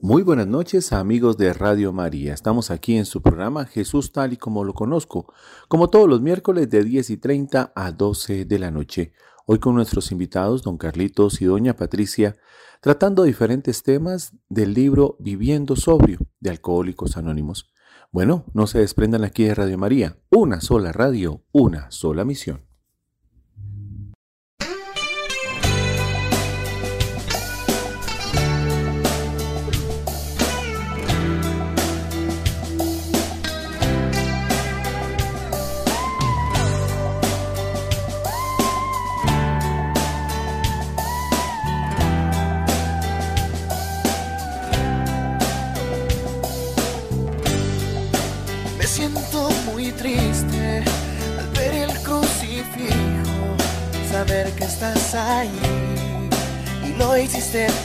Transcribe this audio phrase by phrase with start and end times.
[0.00, 2.34] Muy buenas noches amigos de Radio María.
[2.34, 5.32] Estamos aquí en su programa Jesús tal y como lo conozco,
[5.68, 9.12] como todos los miércoles de 10 y 30 a 12 de la noche.
[9.46, 12.36] Hoy con nuestros invitados, don Carlitos y doña Patricia,
[12.80, 17.72] tratando diferentes temas del libro Viviendo Sobrio de Alcohólicos Anónimos.
[18.10, 22.67] Bueno, no se desprendan aquí de Radio María, una sola radio, una sola misión.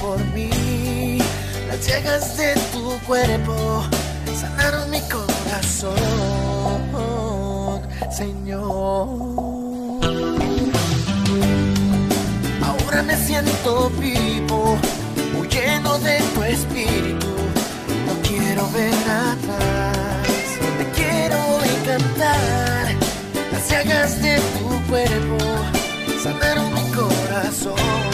[0.01, 1.19] Por mí.
[1.69, 3.83] Las llagas de tu cuerpo
[4.37, 5.95] sanaron mi corazón,
[8.11, 9.07] Señor.
[12.61, 14.77] Ahora me siento vivo,
[15.33, 17.27] muy lleno de tu espíritu.
[18.05, 19.97] No quiero ver atrás,
[20.77, 22.95] te quiero encantar.
[23.51, 25.37] Las llagas de tu cuerpo
[26.21, 28.13] sanaron mi corazón.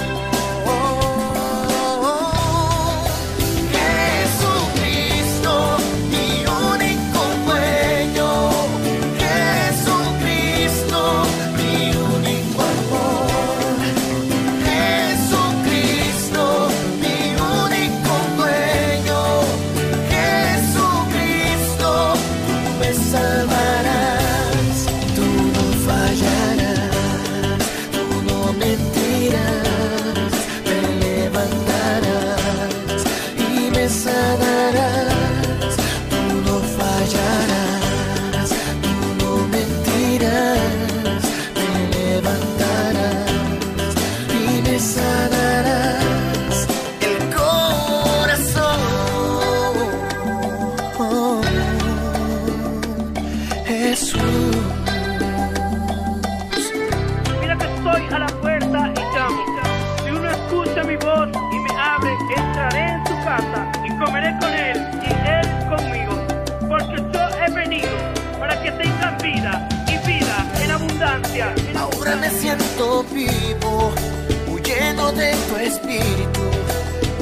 [75.69, 76.43] Espíritu.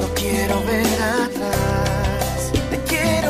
[0.00, 3.28] No quiero ver atrás, te quiero.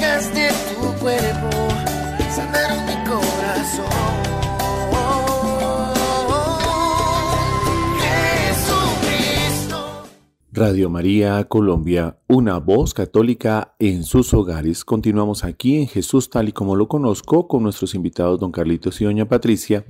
[0.00, 1.48] Las de tu cuerpo
[2.86, 3.84] mi corazón.
[10.52, 14.84] Radio María Colombia, una voz católica en sus hogares.
[14.84, 19.04] Continuamos aquí en Jesús tal y como lo conozco con nuestros invitados don Carlitos y
[19.04, 19.84] doña Patricia,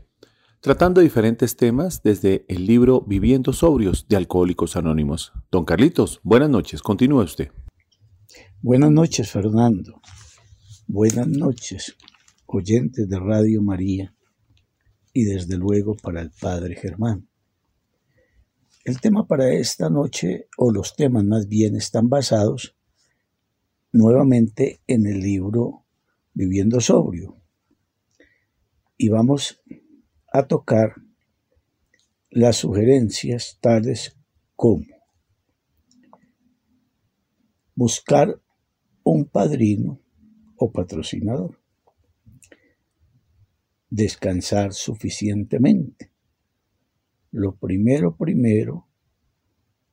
[0.61, 5.33] tratando diferentes temas desde el libro Viviendo Sobrios de Alcohólicos Anónimos.
[5.53, 7.51] Don Carlitos, buenas noches, continúe usted.
[8.61, 10.01] Buenas noches, Fernando.
[10.89, 11.97] Buenas noches,
[12.47, 14.15] oyentes de Radio María
[15.13, 17.29] y desde luego para el Padre Germán.
[18.85, 22.75] El tema para esta noche, o los temas más bien, están basados
[23.93, 25.85] nuevamente en el libro
[26.33, 27.37] Viviendo Sobrio.
[28.97, 29.58] Y vamos
[30.39, 30.95] a tocar
[32.31, 34.17] las sugerencias tales
[34.55, 34.85] como
[37.75, 38.43] buscar
[39.05, 40.01] un padrino
[40.57, 41.63] o patrocinador,
[43.89, 46.13] descansar suficientemente,
[47.31, 48.89] lo primero primero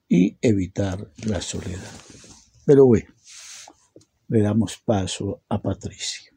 [0.08, 1.94] y evitar la soledad.
[2.66, 3.14] Pero bueno,
[4.28, 6.32] le damos paso a Patricia.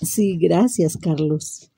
[0.00, 1.70] Sí, gracias Carlos.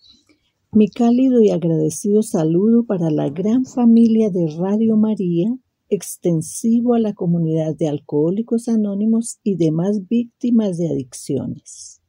[0.76, 5.56] Mi cálido y agradecido saludo para la gran familia de Radio María,
[5.88, 12.02] extensivo a la comunidad de alcohólicos anónimos y demás víctimas de adicciones.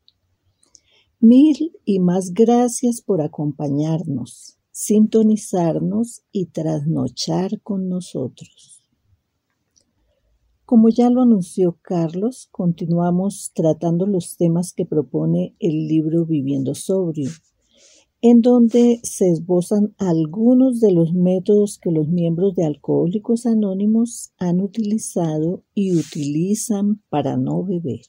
[1.22, 8.84] Mil y más gracias por acompañarnos sintonizarnos y trasnochar con nosotros.
[10.66, 17.32] Como ya lo anunció Carlos, continuamos tratando los temas que propone el libro Viviendo Sobrio,
[18.30, 24.60] en donde se esbozan algunos de los métodos que los miembros de Alcohólicos Anónimos han
[24.60, 28.02] utilizado y utilizan para no beber.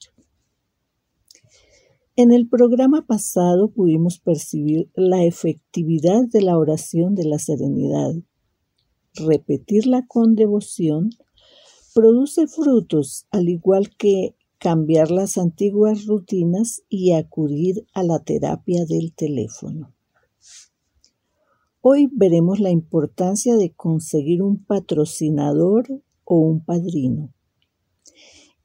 [2.16, 8.12] En el programa pasado pudimos percibir la efectividad de la oración de la serenidad,
[9.14, 11.10] repetirla con devoción
[11.94, 19.14] produce frutos al igual que cambiar las antiguas rutinas y acudir a la terapia del
[19.14, 19.94] teléfono.
[21.80, 25.86] Hoy veremos la importancia de conseguir un patrocinador
[26.24, 27.32] o un padrino.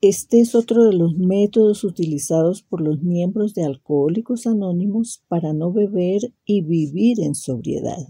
[0.02, 5.72] Este es otro de los métodos utilizados por los miembros de Alcohólicos Anónimos para no
[5.72, 8.08] beber y vivir en sobriedad.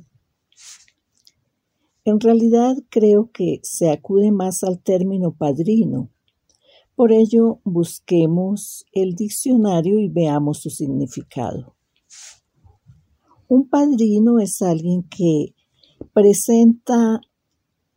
[2.05, 6.09] En realidad creo que se acude más al término padrino.
[6.95, 11.75] Por ello, busquemos el diccionario y veamos su significado.
[13.47, 15.53] Un padrino es alguien que
[16.13, 17.21] presenta,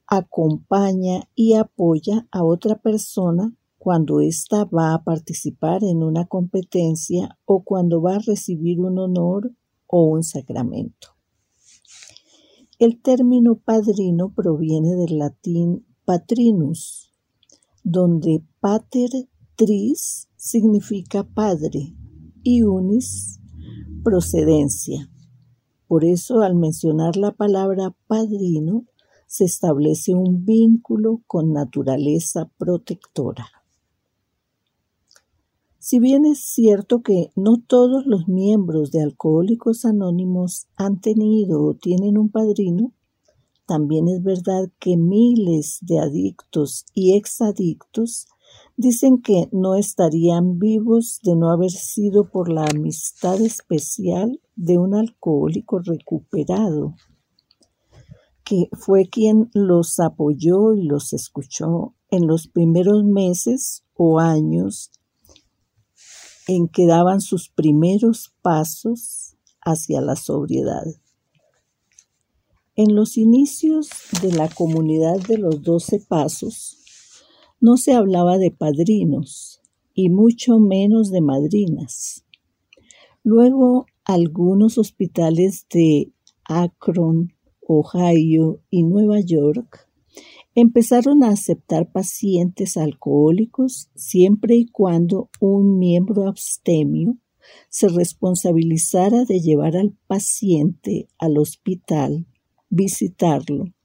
[0.07, 7.63] acompaña y apoya a otra persona cuando ésta va a participar en una competencia o
[7.63, 9.53] cuando va a recibir un honor
[9.87, 11.09] o un sacramento.
[12.79, 17.13] El término padrino proviene del latín patrinus,
[17.83, 19.11] donde pater
[19.55, 21.95] tris significa padre
[22.43, 23.41] y unis
[24.05, 25.09] procedencia.
[25.89, 28.85] Por eso, al mencionar la palabra padrino,
[29.27, 33.47] se establece un vínculo con naturaleza protectora.
[35.79, 41.75] Si bien es cierto que no todos los miembros de Alcohólicos Anónimos han tenido o
[41.75, 42.93] tienen un padrino,
[43.67, 48.27] también es verdad que miles de adictos y exadictos
[48.79, 54.95] Dicen que no estarían vivos de no haber sido por la amistad especial de un
[54.95, 56.95] alcohólico recuperado,
[58.45, 64.91] que fue quien los apoyó y los escuchó en los primeros meses o años
[66.47, 70.85] en que daban sus primeros pasos hacia la sobriedad.
[72.77, 73.89] En los inicios
[74.23, 76.86] de la comunidad de los doce pasos,
[77.61, 79.61] no se hablaba de padrinos
[79.95, 82.25] y mucho menos de madrinas.
[83.23, 86.13] Luego algunos hospitales de
[86.45, 89.89] Akron, Ohio y Nueva York
[90.55, 97.19] empezaron a aceptar pacientes alcohólicos siempre y cuando un miembro abstemio
[97.69, 102.27] se responsabilizara de llevar al paciente al hospital,
[102.71, 103.76] visitarlo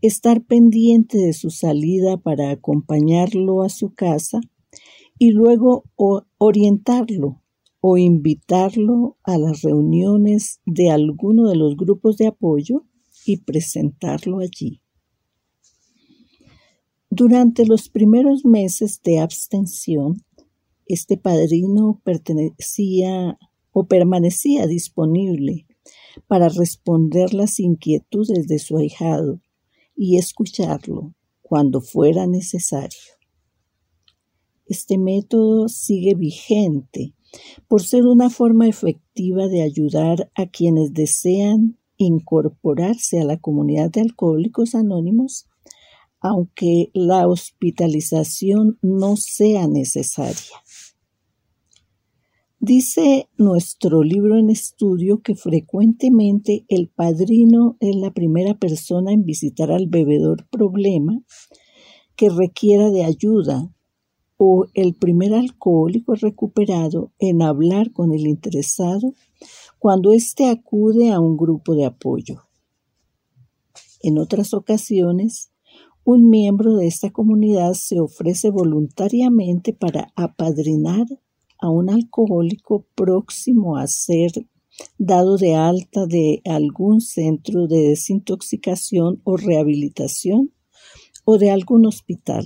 [0.00, 4.40] estar pendiente de su salida para acompañarlo a su casa
[5.18, 5.84] y luego
[6.38, 7.42] orientarlo
[7.80, 12.84] o invitarlo a las reuniones de alguno de los grupos de apoyo
[13.26, 14.80] y presentarlo allí.
[17.10, 20.24] Durante los primeros meses de abstención,
[20.86, 23.38] este padrino pertenecía
[23.70, 25.66] o permanecía disponible
[26.26, 29.40] para responder las inquietudes de su ahijado
[29.96, 32.98] y escucharlo cuando fuera necesario.
[34.66, 37.14] Este método sigue vigente
[37.68, 44.00] por ser una forma efectiva de ayudar a quienes desean incorporarse a la comunidad de
[44.00, 45.46] alcohólicos anónimos,
[46.20, 50.63] aunque la hospitalización no sea necesaria.
[52.66, 59.70] Dice nuestro libro en estudio que frecuentemente el padrino es la primera persona en visitar
[59.70, 61.20] al bebedor problema
[62.16, 63.70] que requiera de ayuda
[64.38, 69.12] o el primer alcohólico recuperado en hablar con el interesado
[69.78, 72.44] cuando éste acude a un grupo de apoyo.
[74.02, 75.50] En otras ocasiones,
[76.02, 81.04] un miembro de esta comunidad se ofrece voluntariamente para apadrinar
[81.58, 84.30] a un alcohólico próximo a ser
[84.98, 90.52] dado de alta de algún centro de desintoxicación o rehabilitación
[91.24, 92.44] o de algún hospital.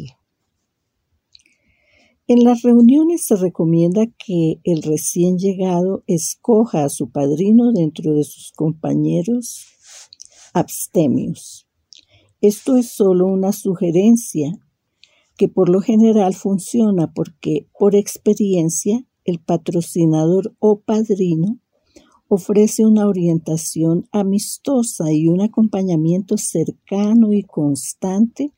[2.27, 8.25] En las reuniones se recomienda que el recién llegado escoja a su padrino dentro de
[8.25, 9.65] sus compañeros
[10.53, 11.67] abstemios.
[12.43, 14.53] Esto es solo una sugerencia
[15.39, 21.61] que por lo general funciona porque por experiencia el patrocinador o padrino
[22.27, 28.53] ofrece una orientación amistosa y un acompañamiento cercano y constante,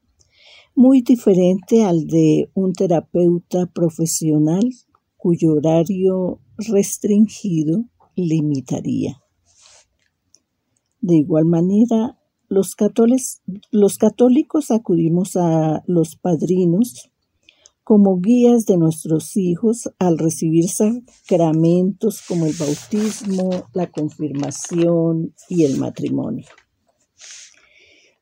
[0.75, 4.65] muy diferente al de un terapeuta profesional
[5.19, 7.85] cuyo horario restringido
[8.17, 9.21] limitaría.
[11.03, 12.20] De igual manera,
[12.51, 12.75] los,
[13.71, 17.11] los católicos acudimos a los padrinos
[17.85, 25.79] como guías de nuestros hijos al recibir sacramentos como el bautismo, la confirmación y el
[25.79, 26.47] matrimonio.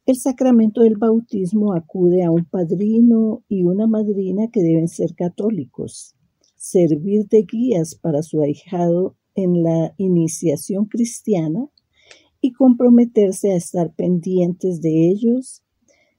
[0.06, 6.14] El sacramento del bautismo acude a un padrino y una madrina que deben ser católicos,
[6.56, 11.68] servir de guías para su ahijado en la iniciación cristiana
[12.40, 15.62] y comprometerse a estar pendientes de ellos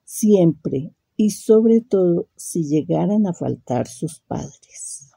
[0.04, 5.10] siempre y sobre todo si llegaran a faltar sus padres.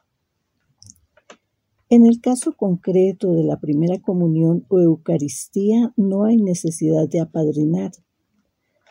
[1.90, 7.92] En el caso concreto de la primera comunión o Eucaristía no hay necesidad de apadrinar,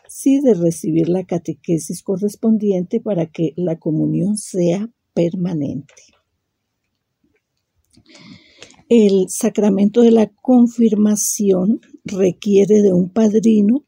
[0.08, 5.94] sí de recibir la catequesis correspondiente para que la comunión sea permanente.
[8.96, 13.88] El sacramento de la confirmación requiere de un padrino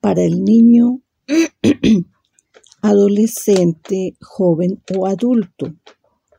[0.00, 1.02] para el niño,
[2.80, 5.74] adolescente, joven o adulto,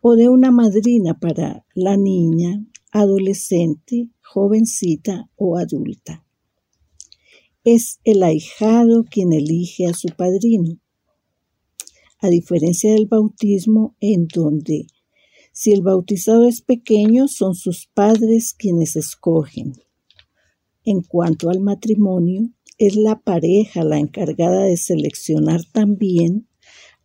[0.01, 6.25] o de una madrina para la niña, adolescente, jovencita o adulta.
[7.63, 10.79] Es el ahijado quien elige a su padrino,
[12.17, 14.87] a diferencia del bautismo en donde
[15.59, 19.73] si el bautizado es pequeño son sus padres quienes escogen.
[20.85, 26.47] En cuanto al matrimonio, es la pareja la encargada de seleccionar también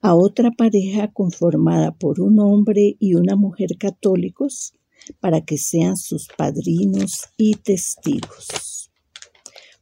[0.03, 4.75] a otra pareja conformada por un hombre y una mujer católicos
[5.19, 8.91] para que sean sus padrinos y testigos.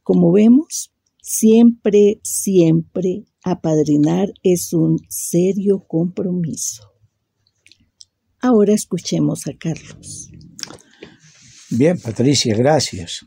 [0.01, 6.90] Como vemos, siempre, siempre apadrinar es un serio compromiso.
[8.41, 10.31] Ahora escuchemos a Carlos.
[11.69, 13.25] Bien, Patricia, gracias.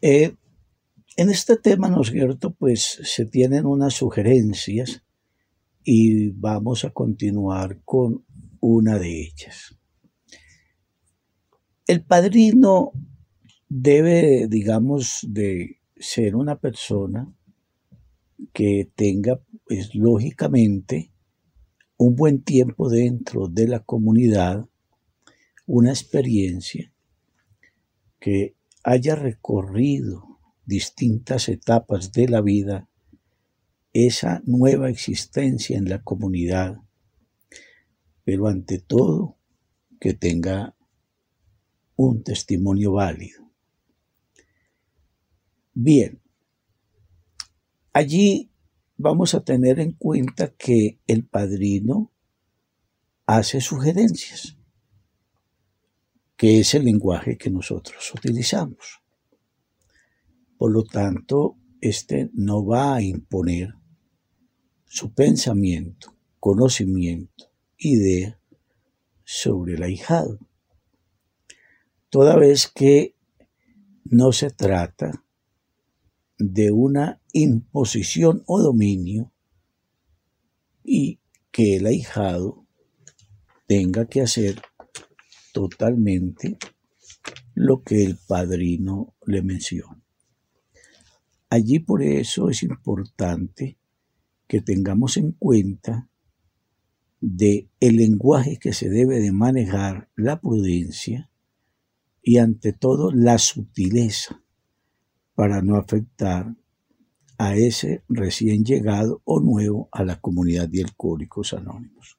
[0.00, 0.34] Eh,
[1.16, 2.54] en este tema, ¿no es cierto?
[2.54, 5.02] Pues se tienen unas sugerencias
[5.84, 8.24] y vamos a continuar con
[8.60, 9.78] una de ellas.
[11.86, 12.92] El padrino
[13.68, 17.32] debe, digamos, de ser una persona
[18.52, 21.12] que tenga, pues lógicamente,
[21.96, 24.68] un buen tiempo dentro de la comunidad,
[25.66, 26.92] una experiencia
[28.20, 32.88] que haya recorrido distintas etapas de la vida,
[33.92, 36.82] esa nueva existencia en la comunidad,
[38.24, 39.36] pero ante todo
[39.98, 40.76] que tenga
[41.96, 43.50] un testimonio válido.
[45.72, 46.20] Bien,
[47.92, 48.50] allí
[48.96, 52.12] vamos a tener en cuenta que el padrino
[53.26, 54.56] hace sugerencias
[56.36, 59.00] que es el lenguaje que nosotros utilizamos.
[60.58, 63.74] Por lo tanto, este no va a imponer
[64.84, 68.38] su pensamiento, conocimiento, idea
[69.24, 70.38] sobre el ahijado.
[72.10, 73.14] Toda vez que
[74.04, 75.24] no se trata
[76.38, 79.30] de una imposición o dominio
[80.82, 82.66] y que el ahijado
[83.66, 84.62] tenga que hacer
[85.52, 86.56] totalmente
[87.54, 90.02] lo que el padrino le menciona.
[91.50, 93.78] Allí por eso es importante
[94.46, 96.08] que tengamos en cuenta
[97.20, 101.30] de el lenguaje que se debe de manejar, la prudencia
[102.22, 104.42] y ante todo la sutileza
[105.34, 106.56] para no afectar
[107.38, 112.18] a ese recién llegado o nuevo a la comunidad de alcohólicos anónimos.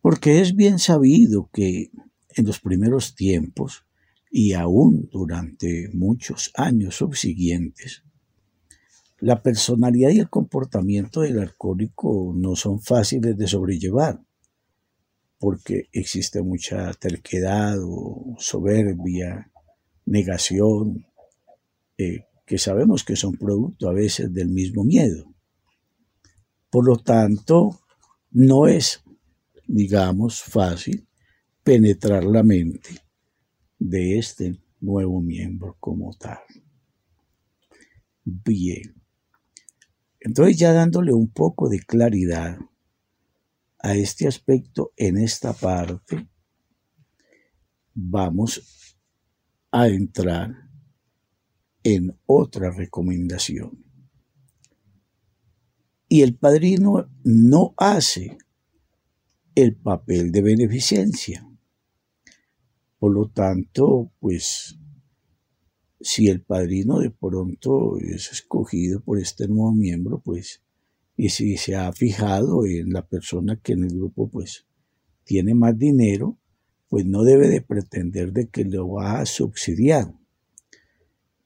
[0.00, 1.90] Porque es bien sabido que
[2.36, 3.84] en los primeros tiempos
[4.30, 8.04] y aún durante muchos años subsiguientes,
[9.18, 14.20] la personalidad y el comportamiento del alcohólico no son fáciles de sobrellevar,
[15.38, 17.76] porque existe mucha terquedad
[18.38, 19.50] soberbia,
[20.06, 21.06] negación,
[21.98, 25.32] eh, que sabemos que son producto a veces del mismo miedo.
[26.68, 27.78] Por lo tanto,
[28.32, 29.04] no es
[29.68, 31.06] digamos, fácil
[31.62, 32.90] penetrar la mente
[33.78, 36.40] de este nuevo miembro como tal.
[38.24, 39.00] Bien.
[40.18, 42.58] Entonces ya dándole un poco de claridad
[43.78, 46.26] a este aspecto en esta parte,
[47.94, 48.96] vamos
[49.70, 50.69] a entrar
[51.94, 53.84] en otra recomendación.
[56.08, 58.36] Y el padrino no hace
[59.54, 61.46] el papel de beneficencia.
[62.98, 64.78] Por lo tanto, pues,
[66.00, 70.62] si el padrino de pronto es escogido por este nuevo miembro, pues,
[71.16, 74.66] y si se ha fijado en la persona que en el grupo, pues,
[75.24, 76.38] tiene más dinero,
[76.88, 80.19] pues no debe de pretender de que lo va a subsidiar.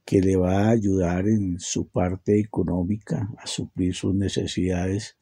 [0.05, 5.17] Que le va a ayudar en su parte económica a suplir sus necesidades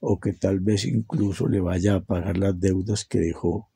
[0.00, 3.68] o que tal vez incluso le vaya a pagar las deudas que dejó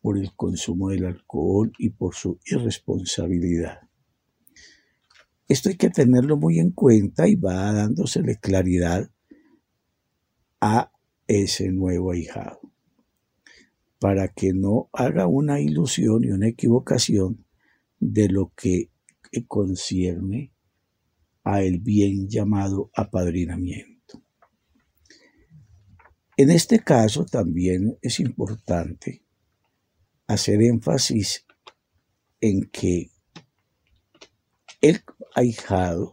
[0.00, 3.80] por el consumo del alcohol y por su irresponsabilidad.
[5.48, 9.10] Esto hay que tenerlo muy en cuenta y va dándosele claridad
[10.60, 10.92] a
[11.26, 12.60] ese nuevo ahijado,
[13.98, 17.44] para que no haga una ilusión y una equivocación
[17.98, 18.90] de lo que
[19.42, 20.52] concierne
[21.42, 24.22] a el bien llamado apadrinamiento.
[26.36, 29.24] En este caso también es importante
[30.26, 31.44] hacer énfasis
[32.40, 33.10] en que
[34.80, 35.02] el
[35.34, 36.12] ahijado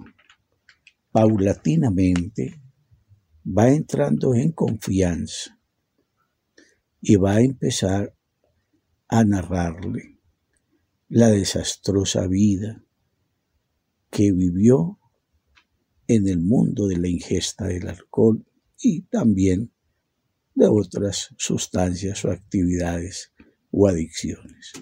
[1.12, 2.62] paulatinamente
[3.46, 5.60] va entrando en confianza
[7.02, 8.16] y va a empezar
[9.08, 10.20] a narrarle
[11.10, 12.84] la desastrosa vida
[14.12, 15.00] que vivió
[16.08, 18.46] en el mundo de la ingesta del alcohol
[18.78, 19.72] y también
[20.54, 23.32] de otras sustancias o actividades
[23.72, 24.74] o adicciones.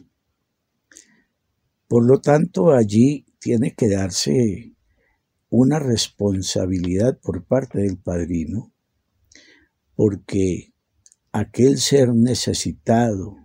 [1.88, 4.76] Por lo tanto, allí tiene que darse
[5.50, 8.74] una responsabilidad por parte del padrino,
[9.96, 10.74] porque
[11.32, 13.38] aquel ser necesitado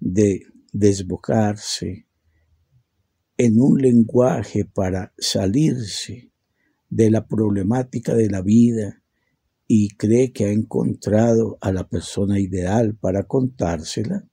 [0.00, 2.07] de desbocarse
[3.38, 6.32] en un lenguaje para salirse
[6.90, 9.00] de la problemática de la vida
[9.68, 14.28] y cree que ha encontrado a la persona ideal para contársela,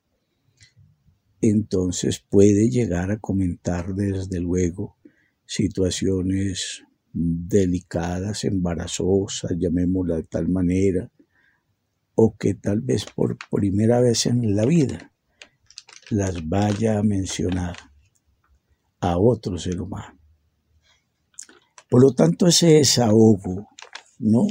[1.39, 4.97] entonces puede llegar a comentar desde luego
[5.45, 6.83] situaciones
[7.13, 11.11] delicadas, embarazosas, llamémosla de tal manera,
[12.15, 15.13] o que tal vez por primera vez en la vida
[16.09, 17.75] las vaya a mencionar
[18.99, 20.19] a otro ser humano.
[21.89, 23.69] Por lo tanto, ese desahogo,
[24.19, 24.47] ¿no?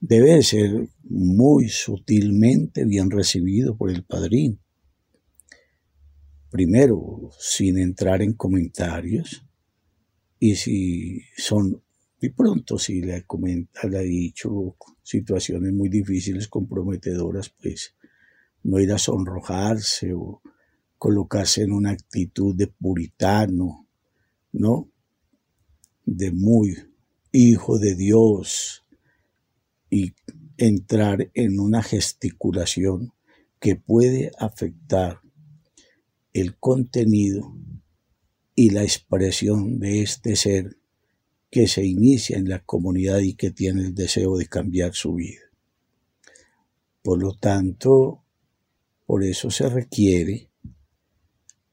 [0.00, 4.58] Debe ser muy sutilmente bien recibido por el padrino
[6.56, 9.44] primero sin entrar en comentarios
[10.38, 11.82] y si son
[12.18, 13.26] y pronto si le
[13.90, 17.94] le ha dicho situaciones muy difíciles comprometedoras pues
[18.62, 20.40] no ir a sonrojarse o
[20.98, 23.86] colocarse en una actitud de puritano
[24.52, 24.88] no
[26.04, 26.76] de muy
[27.32, 28.84] hijo de Dios
[29.90, 30.14] y
[30.56, 33.12] entrar en una gesticulación
[33.60, 35.20] que puede afectar
[36.32, 37.54] el contenido
[38.54, 40.78] y la expresión de este ser
[41.50, 45.42] que se inicia en la comunidad y que tiene el deseo de cambiar su vida.
[47.02, 48.24] Por lo tanto,
[49.04, 50.50] por eso se requiere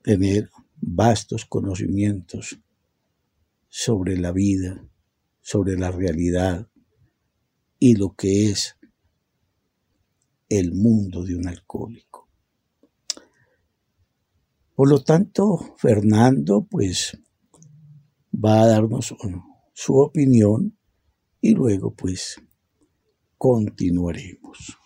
[0.03, 2.59] tener vastos conocimientos
[3.69, 4.85] sobre la vida,
[5.41, 6.67] sobre la realidad
[7.79, 8.77] y lo que es
[10.49, 12.29] el mundo de un alcohólico.
[14.75, 17.17] Por lo tanto, Fernando pues
[18.33, 19.15] va a darnos
[19.73, 20.77] su opinión
[21.41, 22.41] y luego pues
[23.37, 24.77] continuaremos.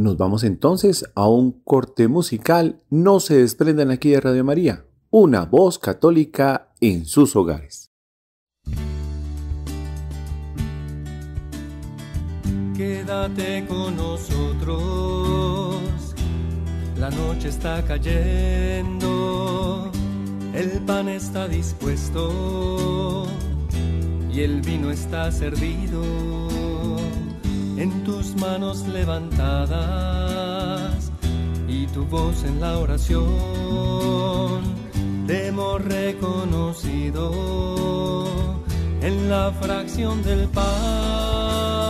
[0.00, 2.80] Nos vamos entonces a un corte musical.
[2.88, 7.90] No se desprendan aquí de Radio María, una voz católica en sus hogares.
[12.74, 15.76] Quédate con nosotros.
[16.98, 19.12] La noche está cayendo,
[20.54, 23.26] el pan está dispuesto.
[24.32, 26.00] Y el vino está servido
[27.80, 29.80] en tus manos levantadas
[31.66, 34.60] y tu voz en la oración.
[35.26, 37.32] Te hemos reconocido
[39.00, 41.89] en la fracción del pan.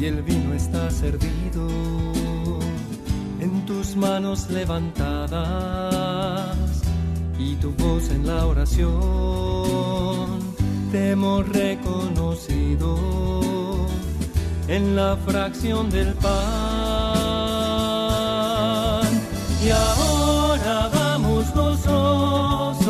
[0.00, 1.68] y el vino está servido
[3.38, 5.36] en tus manos levantadas
[7.38, 8.88] y tu voz en la oración.
[10.90, 12.96] Te hemos reconocido
[14.68, 16.30] en la fracción del pan.
[19.62, 22.86] Y ahora vamos gozosos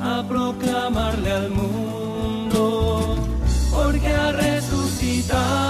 [0.00, 3.16] a proclamarle al mundo
[3.72, 5.67] porque ha resucitado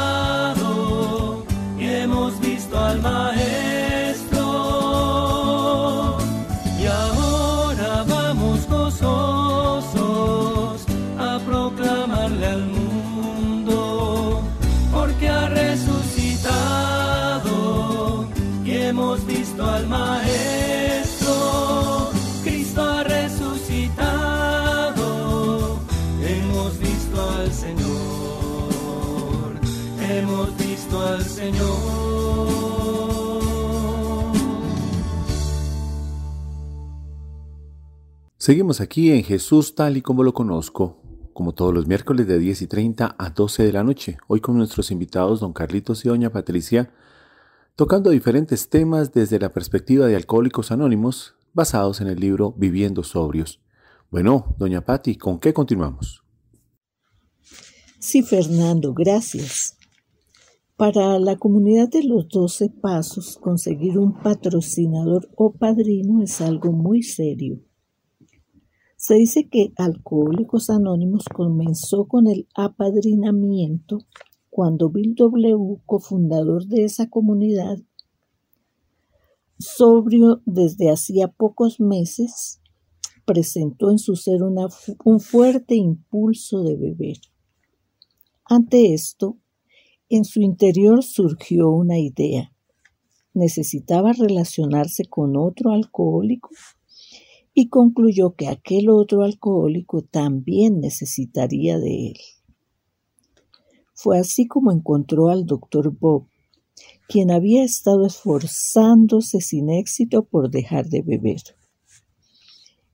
[38.49, 40.97] Seguimos aquí en Jesús tal y como lo conozco,
[41.35, 44.57] como todos los miércoles de 10 y 30 a 12 de la noche, hoy con
[44.57, 46.91] nuestros invitados don Carlitos y doña Patricia,
[47.77, 53.61] tocando diferentes temas desde la perspectiva de Alcohólicos Anónimos, basados en el libro Viviendo Sobrios.
[54.11, 56.25] Bueno, doña Patti, ¿con qué continuamos?
[57.99, 59.77] Sí, Fernando, gracias.
[60.79, 67.03] Para la comunidad de los 12 pasos, conseguir un patrocinador o padrino es algo muy
[67.03, 67.68] serio.
[69.09, 74.01] Se dice que Alcohólicos Anónimos comenzó con el apadrinamiento
[74.51, 77.79] cuando Bill W., cofundador de esa comunidad,
[79.59, 82.61] sobrio desde hacía pocos meses,
[83.25, 87.17] presentó en su ser un fuerte impulso de beber.
[88.45, 89.39] Ante esto,
[90.11, 92.53] en su interior surgió una idea.
[93.33, 96.51] Necesitaba relacionarse con otro alcohólico
[97.61, 102.17] y concluyó que aquel otro alcohólico también necesitaría de él.
[103.95, 106.29] Fue así como encontró al doctor Bob,
[107.09, 111.43] quien había estado esforzándose sin éxito por dejar de beber.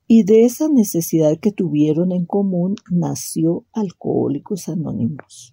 [0.07, 5.53] Y de esa necesidad que tuvieron en común nació Alcohólicos Anónimos.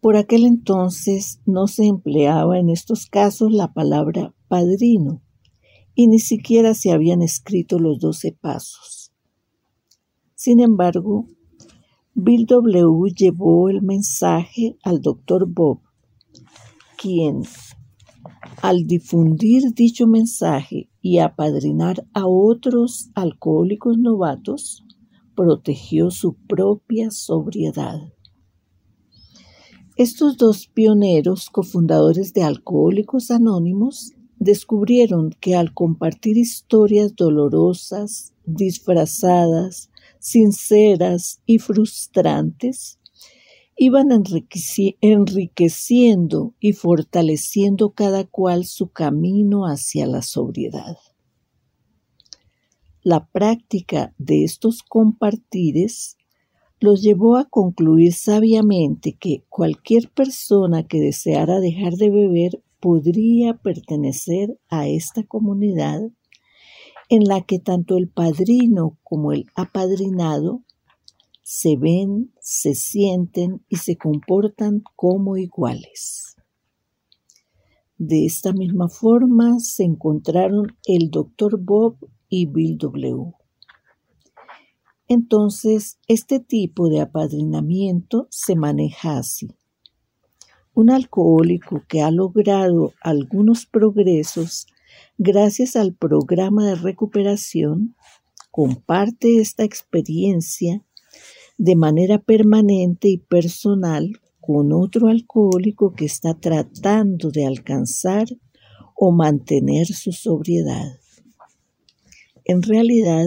[0.00, 5.23] Por aquel entonces no se empleaba en estos casos la palabra padrino
[5.94, 9.12] y ni siquiera se habían escrito los doce pasos.
[10.34, 11.26] Sin embargo,
[12.14, 13.12] Bill W.
[13.14, 15.80] llevó el mensaje al doctor Bob,
[16.96, 17.42] quien,
[18.62, 24.84] al difundir dicho mensaje y apadrinar a otros alcohólicos novatos,
[25.34, 28.00] protegió su propia sobriedad.
[29.96, 41.40] Estos dos pioneros, cofundadores de Alcohólicos Anónimos, descubrieron que al compartir historias dolorosas, disfrazadas, sinceras
[41.46, 42.98] y frustrantes,
[43.76, 44.08] iban
[45.00, 50.96] enriqueciendo y fortaleciendo cada cual su camino hacia la sobriedad.
[53.02, 56.16] La práctica de estos compartires
[56.80, 64.60] los llevó a concluir sabiamente que cualquier persona que deseara dejar de beber podría pertenecer
[64.68, 66.02] a esta comunidad
[67.08, 70.64] en la que tanto el padrino como el apadrinado
[71.42, 76.36] se ven, se sienten y se comportan como iguales.
[77.96, 81.58] De esta misma forma se encontraron el Dr.
[81.58, 81.96] Bob
[82.28, 83.32] y Bill W.
[85.08, 89.48] Entonces, este tipo de apadrinamiento se maneja así.
[90.74, 94.66] Un alcohólico que ha logrado algunos progresos
[95.18, 97.94] gracias al programa de recuperación
[98.50, 100.84] comparte esta experiencia
[101.58, 108.26] de manera permanente y personal con otro alcohólico que está tratando de alcanzar
[108.94, 110.98] o mantener su sobriedad.
[112.44, 113.26] En realidad,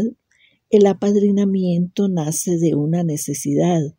[0.70, 3.97] el apadrinamiento nace de una necesidad,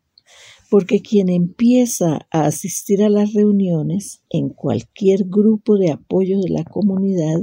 [0.69, 6.63] porque quien empieza a asistir a las reuniones en cualquier grupo de apoyo de la
[6.63, 7.41] comunidad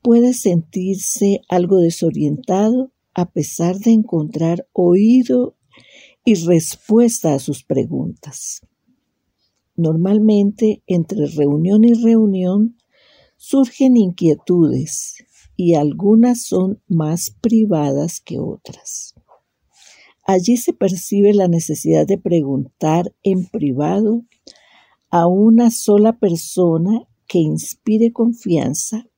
[0.00, 5.56] puede sentirse algo desorientado a pesar de encontrar oído
[6.24, 8.60] y respuesta a sus preguntas.
[9.76, 12.76] Normalmente, entre reunión y reunión,
[13.36, 15.24] surgen inquietudes
[15.56, 19.14] y algunas son más privadas que otras.
[20.32, 24.22] Allí se percibe la necesidad de preguntar en privado
[25.10, 29.08] a una sola persona que inspire confianza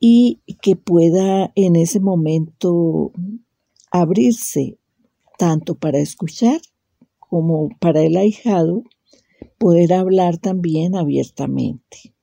[0.00, 3.12] y que pueda en ese momento
[3.90, 4.78] abrirse
[5.36, 6.62] tanto para escuchar
[7.18, 8.84] como para el ahijado
[9.58, 12.14] poder hablar también abiertamente.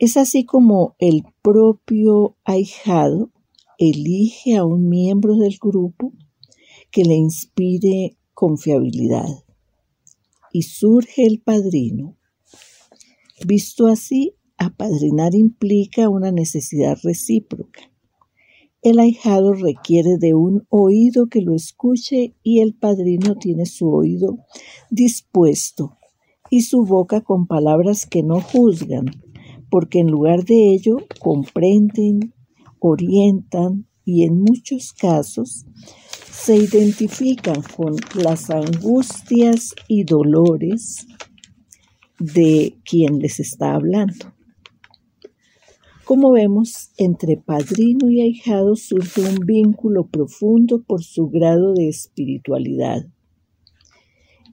[0.00, 3.30] Es así como el propio ahijado
[3.78, 6.12] elige a un miembro del grupo
[6.90, 9.28] que le inspire confiabilidad.
[10.52, 12.16] Y surge el padrino.
[13.46, 17.90] Visto así, apadrinar implica una necesidad recíproca.
[18.82, 24.38] El ahijado requiere de un oído que lo escuche y el padrino tiene su oído
[24.90, 25.96] dispuesto
[26.50, 29.06] y su boca con palabras que no juzgan,
[29.70, 32.32] porque en lugar de ello comprenden,
[32.80, 35.66] orientan y en muchos casos
[36.30, 41.06] se identifican con las angustias y dolores
[42.18, 44.32] de quien les está hablando.
[46.04, 53.06] Como vemos, entre padrino y ahijado surge un vínculo profundo por su grado de espiritualidad.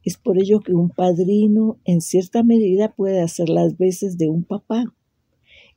[0.03, 4.43] Es por ello que un padrino en cierta medida puede hacer las veces de un
[4.43, 4.95] papá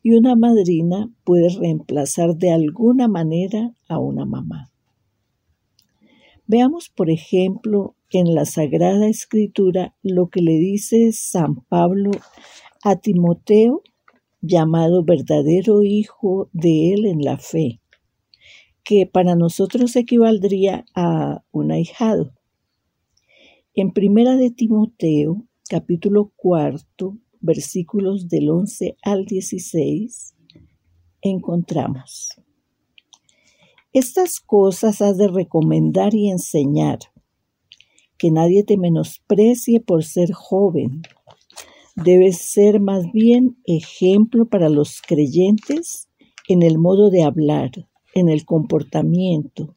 [0.07, 4.71] y una madrina puede reemplazar de alguna manera a una mamá.
[6.47, 12.13] Veamos, por ejemplo, en la Sagrada Escritura lo que le dice San Pablo
[12.85, 13.83] a Timoteo
[14.41, 17.81] llamado verdadero hijo de él en la fe,
[18.85, 22.33] que para nosotros equivaldría a un ahijado.
[23.75, 30.35] En Primera de Timoteo, capítulo cuarto, versículos del 11 al 16,
[31.23, 32.31] encontramos.
[33.93, 36.99] Estas cosas has de recomendar y enseñar,
[38.19, 41.03] que nadie te menosprecie por ser joven
[41.97, 46.09] debes ser más bien ejemplo para los creyentes
[46.47, 47.71] en el modo de hablar,
[48.15, 49.75] en el comportamiento,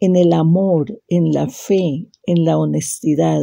[0.00, 3.40] en el amor, en la fe, en la honestidad.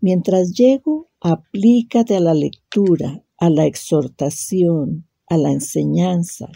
[0.00, 6.50] Mientras llego, aplícate a la lectura, a la exhortación, a la enseñanza.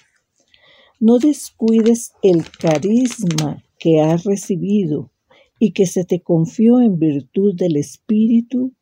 [1.00, 5.10] No descuides el carisma que has recibido
[5.58, 8.74] y que se te confió en virtud del Espíritu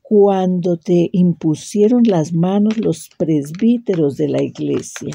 [0.00, 5.12] cuando te impusieron las manos los presbíteros de la iglesia.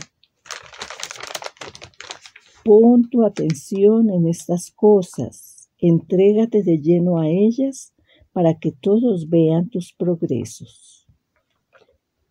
[2.66, 7.95] Pon tu atención en estas cosas, entrégate de lleno a ellas
[8.36, 11.08] para que todos vean tus progresos.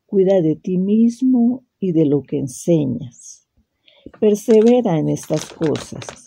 [0.04, 3.48] Cuida de ti mismo y de lo que enseñas.
[4.20, 6.26] Persevera en estas cosas,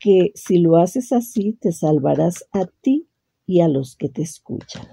[0.00, 3.10] que si lo haces así te salvarás a ti
[3.44, 4.86] y a los que te escuchan.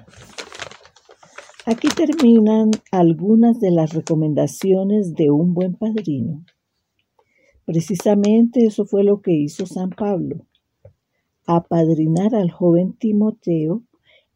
[1.65, 6.43] Aquí terminan algunas de las recomendaciones de un buen padrino.
[7.63, 10.47] Precisamente eso fue lo que hizo San Pablo,
[11.45, 13.83] apadrinar al joven Timoteo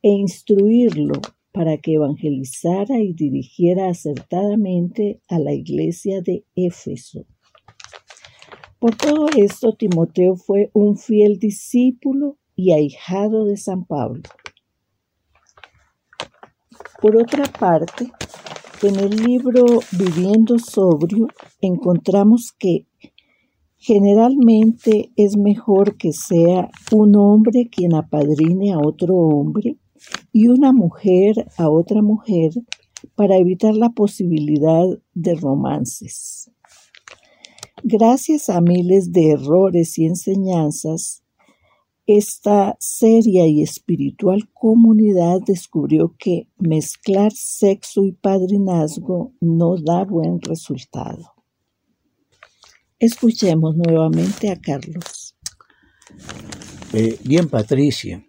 [0.01, 7.25] e instruirlo para que evangelizara y dirigiera acertadamente a la iglesia de Éfeso.
[8.79, 14.21] Por todo esto, Timoteo fue un fiel discípulo y ahijado de San Pablo.
[17.01, 18.11] Por otra parte,
[18.83, 21.27] en el libro Viviendo Sobrio
[21.61, 22.85] encontramos que
[23.87, 29.77] generalmente es mejor que sea un hombre quien apadrine a otro hombre
[30.33, 32.51] y una mujer a otra mujer
[33.15, 36.51] para evitar la posibilidad de romances.
[37.81, 41.23] Gracias a miles de errores y enseñanzas,
[42.07, 51.36] esta seria y espiritual comunidad descubrió que mezclar sexo y padrinazgo no da buen resultado.
[52.99, 55.35] Escuchemos nuevamente a Carlos.
[56.93, 58.25] Eh, bien, Patricia.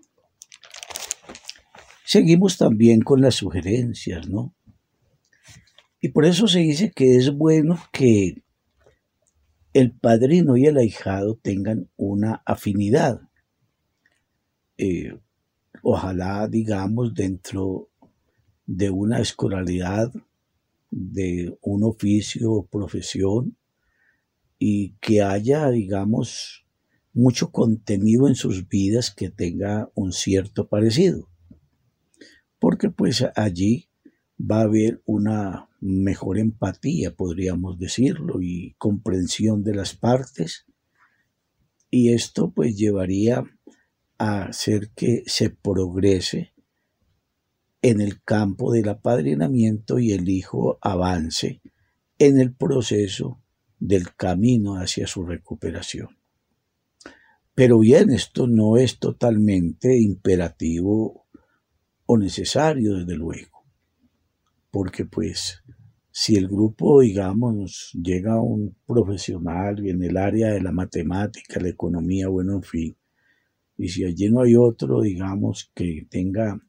[2.04, 4.54] Seguimos también con las sugerencias, ¿no?
[6.00, 8.42] Y por eso se dice que es bueno que
[9.72, 13.28] el padrino y el ahijado tengan una afinidad
[14.78, 15.12] eh,
[15.82, 17.90] ojalá, digamos, dentro
[18.64, 20.12] de una escolaridad,
[20.90, 23.57] de un oficio o profesión,
[24.58, 26.66] y que haya, digamos,
[27.12, 31.28] mucho contenido en sus vidas que tenga un cierto parecido.
[32.58, 33.88] Porque pues allí
[34.38, 40.64] va a haber una mejor empatía, podríamos decirlo, y comprensión de las partes
[41.90, 43.44] Y esto pues llevaría
[44.18, 46.52] a hacer que se progrese
[47.80, 51.62] en el campo del apadrinamiento y el hijo avance
[52.18, 53.40] en el proceso
[53.78, 56.18] del camino hacia su recuperación.
[57.54, 61.26] Pero bien, esto no es totalmente imperativo
[62.06, 63.64] o necesario, desde luego,
[64.70, 65.62] porque pues
[66.10, 71.68] si el grupo, digamos, llega a un profesional en el área de la matemática, la
[71.68, 72.96] economía, bueno, en fin,
[73.76, 76.60] y si allí no hay otro, digamos, que tenga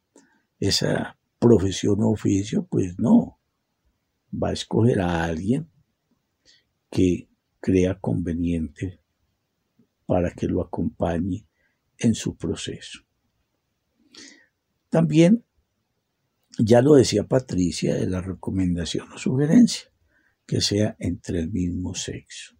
[0.60, 3.40] esa profesión o oficio, pues no,
[4.32, 5.68] va a escoger a alguien
[6.90, 9.00] que crea conveniente
[10.06, 11.46] para que lo acompañe
[11.98, 13.02] en su proceso.
[14.90, 15.46] También
[16.58, 19.92] ya lo decía Patricia de la recomendación o sugerencia,
[20.46, 22.56] que sea entre el mismo sexo.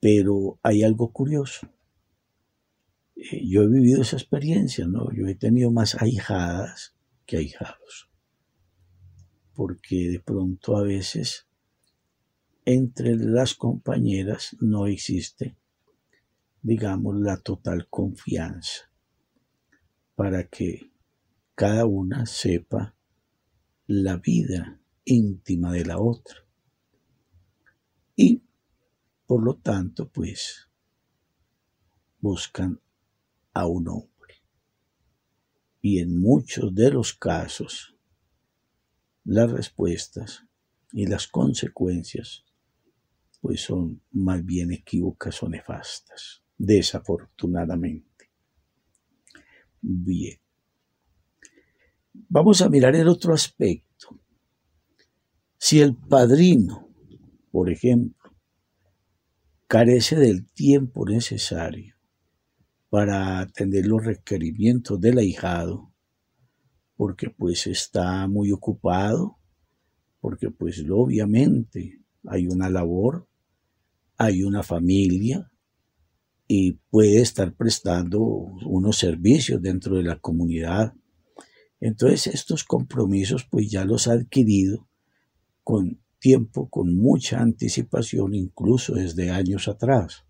[0.00, 1.68] Pero hay algo curioso.
[3.16, 5.10] Eh, yo he vivido esa experiencia, ¿no?
[5.12, 6.94] Yo he tenido más ahijadas
[7.26, 8.10] que ahijados.
[9.54, 11.47] Porque de pronto a veces
[12.70, 15.56] entre las compañeras no existe,
[16.60, 18.90] digamos, la total confianza
[20.14, 20.92] para que
[21.54, 22.94] cada una sepa
[23.86, 26.44] la vida íntima de la otra.
[28.14, 28.42] Y,
[29.26, 30.68] por lo tanto, pues,
[32.20, 32.78] buscan
[33.54, 34.42] a un hombre.
[35.80, 37.96] Y en muchos de los casos,
[39.24, 40.44] las respuestas
[40.92, 42.44] y las consecuencias,
[43.40, 48.30] pues son más bien equívocas o nefastas, desafortunadamente.
[49.80, 50.38] Bien.
[52.12, 54.18] Vamos a mirar el otro aspecto.
[55.56, 56.88] Si el padrino,
[57.50, 58.34] por ejemplo,
[59.66, 61.94] carece del tiempo necesario
[62.88, 65.92] para atender los requerimientos del ahijado,
[66.96, 69.38] porque pues está muy ocupado,
[70.20, 73.27] porque pues obviamente hay una labor,
[74.18, 75.50] hay una familia
[76.46, 80.94] y puede estar prestando unos servicios dentro de la comunidad
[81.80, 84.88] entonces estos compromisos pues ya los ha adquirido
[85.62, 90.24] con tiempo, con mucha anticipación, incluso desde años atrás.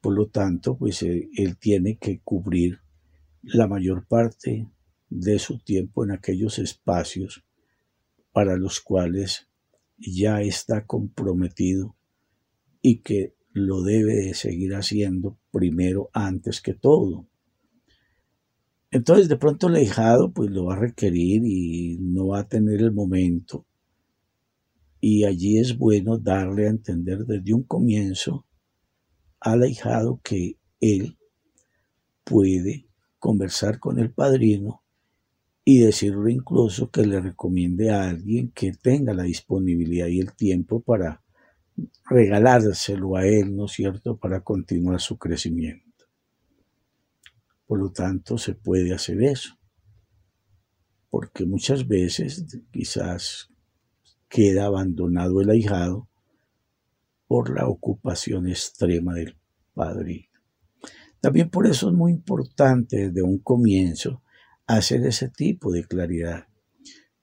[0.00, 2.80] Por lo tanto, pues él, él tiene que cubrir
[3.42, 4.68] la mayor parte
[5.08, 7.44] de su tiempo en aquellos espacios
[8.32, 9.46] para los cuales
[9.96, 11.94] ya está comprometido
[12.86, 17.26] y que lo debe de seguir haciendo primero antes que todo.
[18.90, 22.82] Entonces de pronto el ahijado pues lo va a requerir y no va a tener
[22.82, 23.64] el momento.
[25.00, 28.44] Y allí es bueno darle a entender desde un comienzo
[29.40, 31.16] al ahijado que él
[32.22, 32.86] puede
[33.18, 34.82] conversar con el padrino
[35.64, 40.80] y decirle incluso que le recomiende a alguien que tenga la disponibilidad y el tiempo
[40.80, 41.23] para
[42.04, 46.06] regalárselo a él, ¿no es cierto?, para continuar su crecimiento.
[47.66, 49.58] Por lo tanto, se puede hacer eso.
[51.10, 53.50] Porque muchas veces quizás
[54.28, 56.08] queda abandonado el ahijado
[57.26, 59.36] por la ocupación extrema del
[59.74, 60.28] padrino.
[61.20, 64.22] También por eso es muy importante desde un comienzo
[64.66, 66.46] hacer ese tipo de claridad.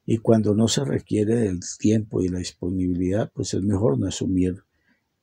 [0.06, 4.64] Y cuando no se requiere del tiempo y la disponibilidad, pues es mejor no asumir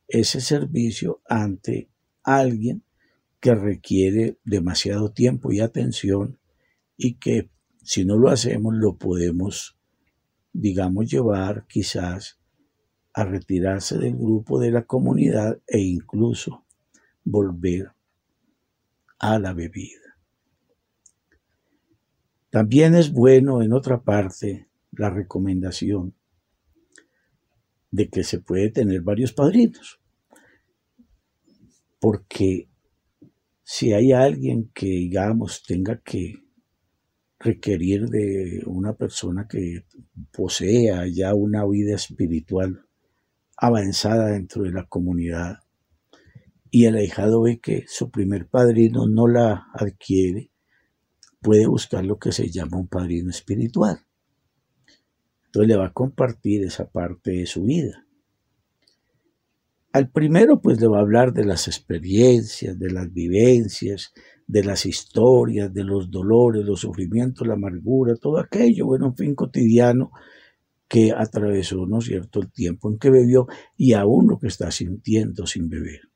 [0.06, 1.88] ese servicio ante
[2.22, 2.82] alguien
[3.40, 6.38] que requiere demasiado tiempo y atención
[6.96, 7.50] y que
[7.82, 9.76] si no lo hacemos lo podemos,
[10.52, 12.38] digamos, llevar quizás
[13.14, 16.64] a retirarse del grupo de la comunidad e incluso
[17.24, 17.92] volver
[19.18, 20.07] a la bebida.
[22.50, 26.14] También es bueno, en otra parte, la recomendación
[27.90, 30.00] de que se puede tener varios padrinos,
[32.00, 32.68] porque
[33.64, 36.36] si hay alguien que, digamos, tenga que
[37.38, 39.84] requerir de una persona que
[40.32, 42.86] posea ya una vida espiritual
[43.56, 45.58] avanzada dentro de la comunidad
[46.70, 50.47] y el ahijado ve que su primer padrino no la adquiere,
[51.40, 54.00] puede buscar lo que se llama un padrino espiritual.
[55.46, 58.04] Entonces le va a compartir esa parte de su vida.
[59.92, 64.12] Al primero pues le va a hablar de las experiencias, de las vivencias,
[64.46, 69.34] de las historias, de los dolores, los sufrimientos, la amargura, todo aquello, bueno, un fin
[69.34, 70.10] cotidiano
[70.88, 75.46] que atravesó, ¿no cierto?, el tiempo en que bebió y aún lo que está sintiendo
[75.46, 76.07] sin beber.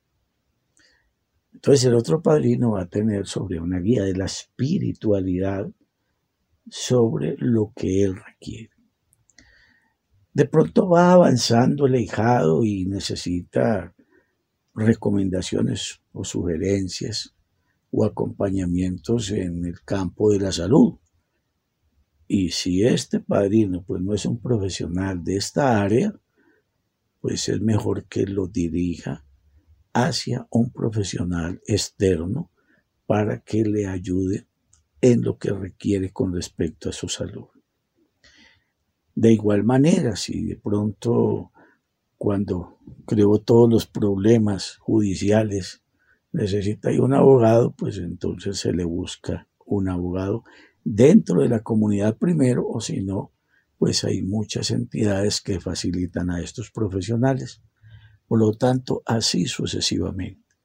[1.62, 5.70] Entonces el otro padrino va a tener sobre una guía de la espiritualidad
[6.68, 8.70] sobre lo que él requiere.
[10.32, 13.94] De pronto va avanzando el hijado y necesita
[14.74, 17.32] recomendaciones o sugerencias
[17.92, 20.94] o acompañamientos en el campo de la salud.
[22.26, 26.12] Y si este padrino pues no es un profesional de esta área,
[27.20, 29.24] pues es mejor que lo dirija
[29.92, 32.50] hacia un profesional externo
[33.06, 34.46] para que le ayude
[35.00, 37.46] en lo que requiere con respecto a su salud.
[39.14, 41.52] De igual manera, si de pronto
[42.16, 45.82] cuando creó todos los problemas judiciales
[46.32, 50.44] necesita un abogado, pues entonces se le busca un abogado
[50.84, 53.32] dentro de la comunidad primero o si no,
[53.76, 57.60] pues hay muchas entidades que facilitan a estos profesionales.
[58.32, 60.56] Por lo tanto, así sucesivamente.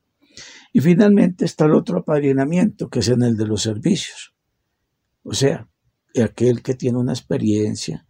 [0.71, 4.33] Y finalmente está el otro apadrinamiento, que es en el de los servicios.
[5.23, 5.69] O sea,
[6.23, 8.07] aquel que tiene una experiencia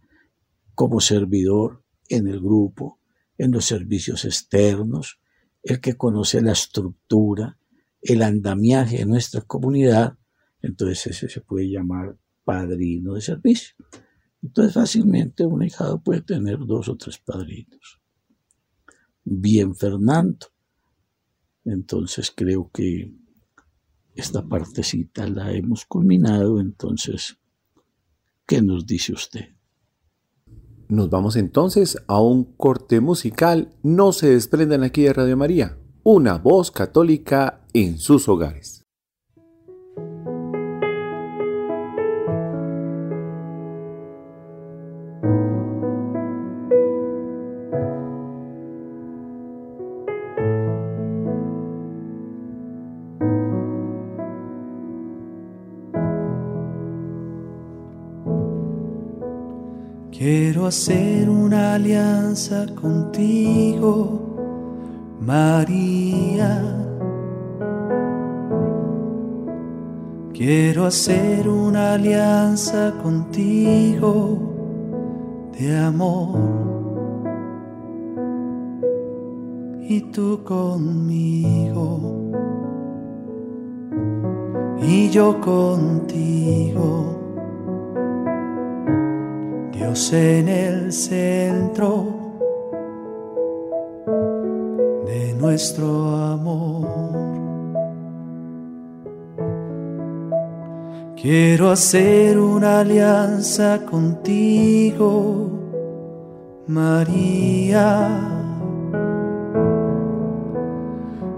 [0.76, 3.00] como servidor en el grupo,
[3.36, 5.18] en los servicios externos,
[5.64, 7.58] el que conoce la estructura,
[8.00, 10.16] el andamiaje de nuestra comunidad,
[10.62, 13.74] entonces ese se puede llamar padrino de servicio.
[14.40, 17.97] Entonces fácilmente un hijado puede tener dos o tres padrinos.
[19.30, 20.46] Bien, Fernando.
[21.66, 23.12] Entonces creo que
[24.14, 26.60] esta partecita la hemos culminado.
[26.60, 27.36] Entonces,
[28.46, 29.50] ¿qué nos dice usted?
[30.88, 33.74] Nos vamos entonces a un corte musical.
[33.82, 38.77] No se desprendan aquí de Radio María, una voz católica en sus hogares.
[60.68, 64.36] Hacer una alianza contigo,
[65.18, 66.62] María.
[70.34, 74.38] Quiero hacer una alianza contigo
[75.58, 76.38] de amor.
[79.88, 82.30] Y tú conmigo.
[84.82, 87.17] Y yo contigo
[89.78, 92.04] Dios en el centro
[95.06, 96.88] de nuestro amor.
[101.14, 105.48] Quiero hacer una alianza contigo,
[106.66, 108.18] María.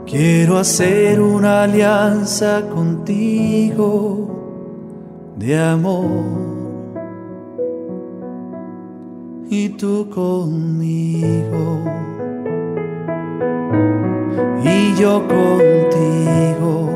[0.07, 4.31] Quiero hacer una alianza contigo
[5.37, 6.60] de amor
[9.53, 11.83] y tú conmigo
[14.65, 16.89] y yo contigo.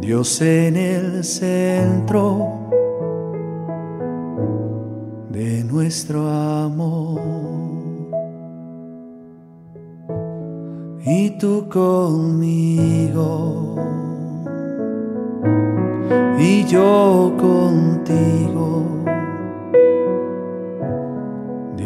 [0.00, 2.70] Dios en el centro
[5.28, 7.20] de nuestro amor.
[11.04, 13.76] Y tú conmigo
[16.38, 19.06] y yo contigo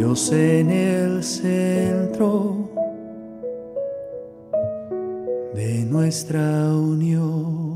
[0.01, 2.71] Dios en el centro
[5.55, 7.70] de nuestra unión.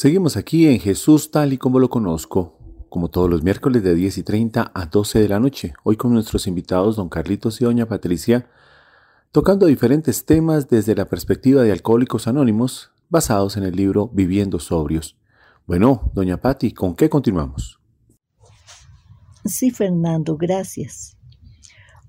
[0.00, 2.56] Seguimos aquí en Jesús tal y como lo conozco,
[2.88, 6.14] como todos los miércoles de 10 y 30 a 12 de la noche, hoy con
[6.14, 8.48] nuestros invitados don Carlitos y doña Patricia,
[9.30, 15.18] tocando diferentes temas desde la perspectiva de Alcohólicos Anónimos, basados en el libro Viviendo Sobrios.
[15.66, 17.78] Bueno, doña Patti, ¿con qué continuamos?
[19.44, 21.18] Sí, Fernando, gracias.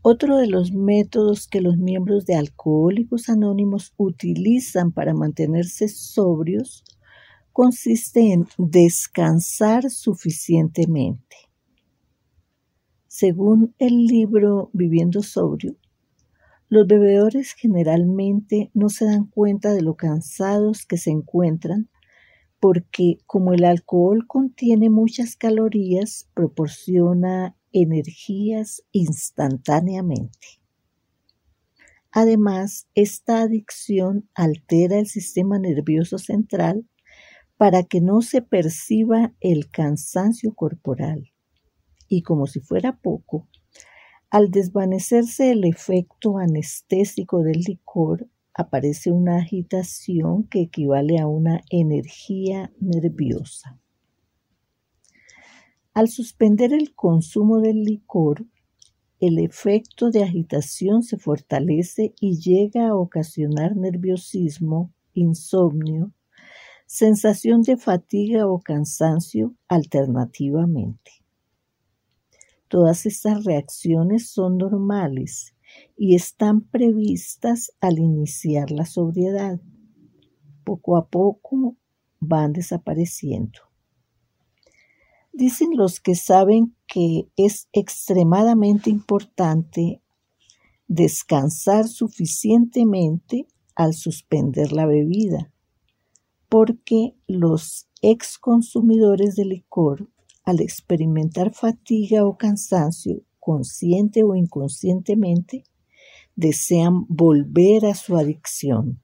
[0.01, 6.85] Otro de los métodos que los miembros de Alcohólicos Anónimos utilizan para mantenerse sobrios
[7.51, 11.35] consiste en descansar suficientemente.
[13.07, 15.75] Según el libro Viviendo Sobrio,
[16.69, 21.89] los bebedores generalmente no se dan cuenta de lo cansados que se encuentran
[22.61, 30.61] porque como el alcohol contiene muchas calorías, proporciona energías instantáneamente.
[32.11, 36.85] Además, esta adicción altera el sistema nervioso central
[37.61, 41.31] para que no se perciba el cansancio corporal.
[42.07, 43.47] Y como si fuera poco,
[44.31, 52.73] al desvanecerse el efecto anestésico del licor, aparece una agitación que equivale a una energía
[52.79, 53.79] nerviosa.
[55.93, 58.43] Al suspender el consumo del licor,
[59.19, 66.11] el efecto de agitación se fortalece y llega a ocasionar nerviosismo, insomnio,
[66.93, 71.23] sensación de fatiga o cansancio alternativamente.
[72.67, 75.55] Todas estas reacciones son normales
[75.95, 79.61] y están previstas al iniciar la sobriedad.
[80.65, 81.77] Poco a poco
[82.19, 83.61] van desapareciendo.
[85.31, 90.01] Dicen los que saben que es extremadamente importante
[90.89, 95.53] descansar suficientemente al suspender la bebida,
[96.51, 100.09] porque los ex consumidores de licor
[100.43, 105.63] al experimentar fatiga o cansancio, consciente o inconscientemente,
[106.35, 109.01] desean volver a su adicción.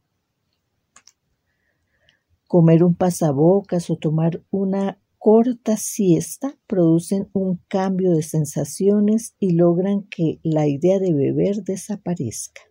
[2.48, 10.04] Comer un pasabocas o tomar una corta siesta producen un cambio de sensaciones y logran
[10.04, 12.64] que la idea de beber desaparezca.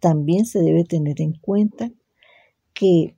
[0.00, 1.92] También se debe tener en cuenta
[2.74, 3.16] que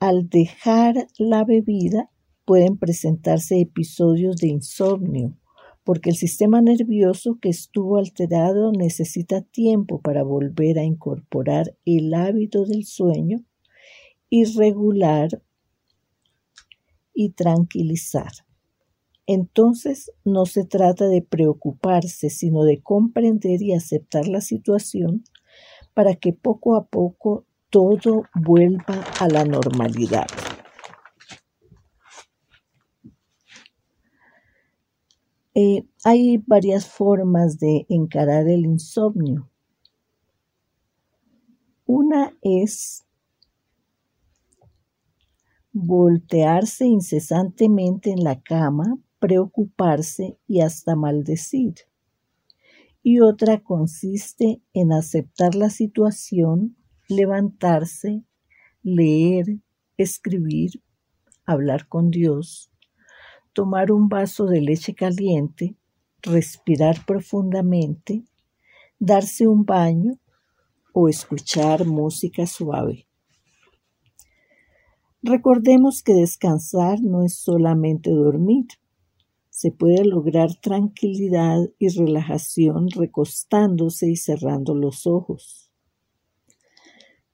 [0.00, 2.10] al dejar la bebida
[2.44, 5.36] pueden presentarse episodios de insomnio,
[5.84, 12.64] porque el sistema nervioso que estuvo alterado necesita tiempo para volver a incorporar el hábito
[12.64, 13.44] del sueño
[14.30, 15.42] y regular
[17.14, 18.32] y tranquilizar.
[19.26, 25.24] Entonces no se trata de preocuparse, sino de comprender y aceptar la situación
[25.94, 30.26] para que poco a poco todo vuelva a la normalidad.
[35.54, 39.50] Eh, hay varias formas de encarar el insomnio.
[41.86, 43.04] Una es
[45.72, 51.74] voltearse incesantemente en la cama, preocuparse y hasta maldecir.
[53.02, 56.76] Y otra consiste en aceptar la situación
[57.10, 58.22] levantarse,
[58.82, 59.58] leer,
[59.96, 60.82] escribir,
[61.44, 62.70] hablar con Dios,
[63.52, 65.76] tomar un vaso de leche caliente,
[66.22, 68.24] respirar profundamente,
[68.98, 70.18] darse un baño
[70.92, 73.06] o escuchar música suave.
[75.22, 78.66] Recordemos que descansar no es solamente dormir.
[79.50, 85.69] Se puede lograr tranquilidad y relajación recostándose y cerrando los ojos.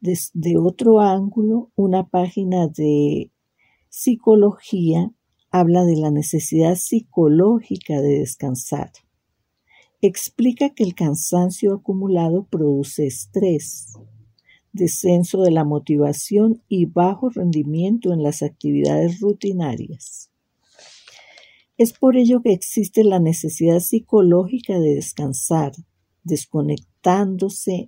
[0.07, 3.33] Desde otro ángulo, una página de
[3.89, 5.11] psicología
[5.51, 8.93] habla de la necesidad psicológica de descansar.
[10.01, 13.95] Explica que el cansancio acumulado produce estrés,
[14.73, 20.31] descenso de la motivación y bajo rendimiento en las actividades rutinarias.
[21.79, 25.73] Es por ello que existe la necesidad psicológica de descansar,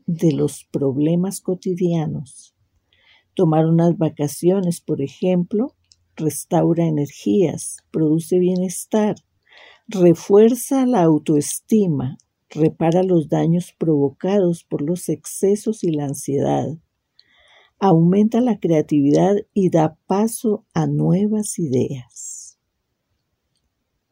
[0.06, 2.54] de los problemas cotidianos.
[3.34, 5.74] Tomar unas vacaciones, por ejemplo,
[6.14, 9.16] restaura energías, produce bienestar,
[9.88, 12.16] refuerza la autoestima,
[12.48, 16.78] repara los daños provocados por los excesos y la ansiedad,
[17.80, 22.56] aumenta la creatividad y da paso a nuevas ideas.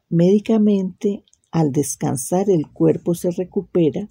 [0.09, 4.09] Médicamente, al descansar el cuerpo se recupera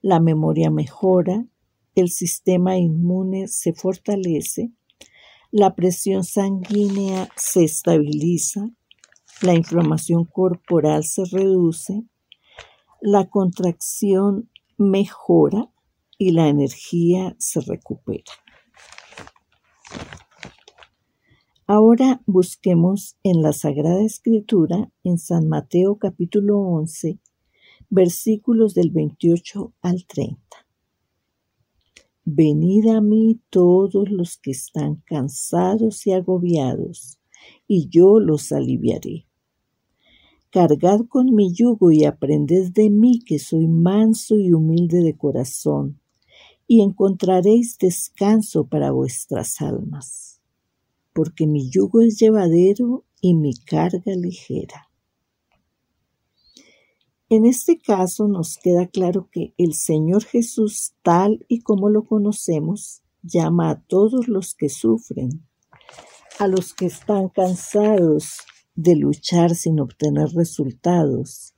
[0.00, 1.46] la memoria mejora,
[1.94, 4.72] el sistema inmune se fortalece,
[5.50, 8.70] la presión sanguínea se estabiliza,
[9.42, 12.04] la inflamación corporal se reduce,
[13.00, 15.70] la contracción mejora
[16.16, 18.32] y la energía se recupera.
[21.66, 27.18] Ahora busquemos en la Sagrada Escritura, en San Mateo capítulo 11,
[27.94, 30.40] versículos del 28 al 30.
[32.24, 37.18] venid a mí todos los que están cansados y agobiados,
[37.68, 39.26] y yo los aliviaré.
[40.48, 46.00] Cargad con mi yugo y aprended de mí que soy manso y humilde de corazón,
[46.66, 50.40] y encontraréis descanso para vuestras almas,
[51.12, 54.91] porque mi yugo es llevadero y mi carga ligera.
[57.34, 63.00] En este caso nos queda claro que el Señor Jesús, tal y como lo conocemos,
[63.22, 65.42] llama a todos los que sufren,
[66.38, 68.36] a los que están cansados
[68.74, 71.54] de luchar sin obtener resultados,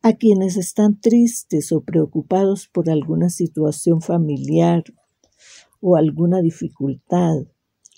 [0.00, 4.82] a quienes están tristes o preocupados por alguna situación familiar
[5.82, 7.36] o alguna dificultad,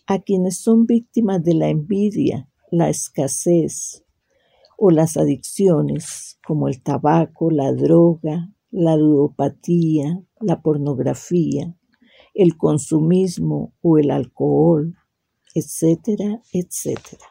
[0.08, 4.04] a quienes son víctimas de la envidia, la escasez
[4.82, 11.76] o las adicciones como el tabaco, la droga, la ludopatía, la pornografía,
[12.32, 14.96] el consumismo o el alcohol,
[15.54, 17.26] etcétera, etcétera.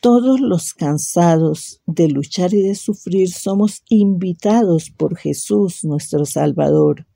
[0.00, 7.06] Todos los cansados de luchar y de sufrir somos invitados por Jesús nuestro Salvador,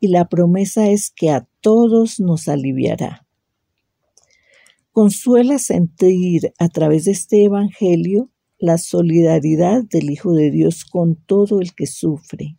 [0.00, 3.26] y la promesa es que a todos nos aliviará.
[4.92, 11.62] Consuela sentir a través de este Evangelio la solidaridad del Hijo de Dios con todo
[11.62, 12.58] el que sufre.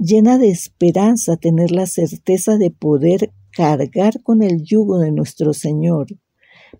[0.00, 6.08] Llena de esperanza tener la certeza de poder cargar con el yugo de nuestro Señor,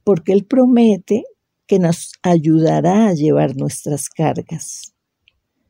[0.02, 1.22] porque Él promete
[1.68, 4.96] que nos ayudará a llevar nuestras cargas.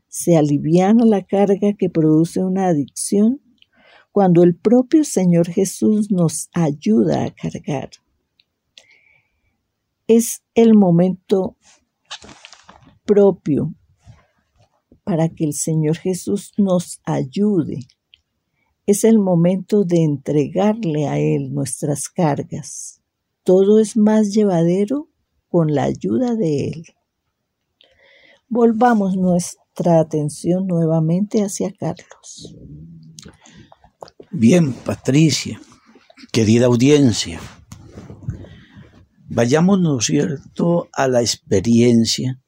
[0.07, 3.41] Se aliviana la carga que produce una adicción
[4.11, 7.91] cuando el propio Señor Jesús nos ayuda a cargar.
[10.07, 11.57] Es el momento
[13.05, 13.73] propio
[15.03, 17.79] para que el Señor Jesús nos ayude.
[18.85, 23.01] Es el momento de entregarle a Él nuestras cargas.
[23.43, 25.09] Todo es más llevadero
[25.47, 26.85] con la ayuda de Él.
[28.47, 32.55] Volvamos nuestra atención nuevamente hacia Carlos.
[34.31, 35.59] Bien, Patricia,
[36.31, 37.39] querida audiencia,
[39.35, 42.41] vayamos, ¿no es cierto?, a la experiencia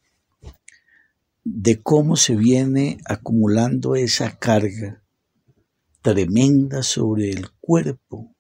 [1.44, 5.04] de cómo se viene acumulando esa carga
[6.02, 8.34] tremenda sobre el cuerpo,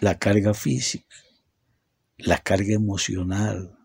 [0.00, 1.14] la carga física
[2.18, 3.76] la carga emocional,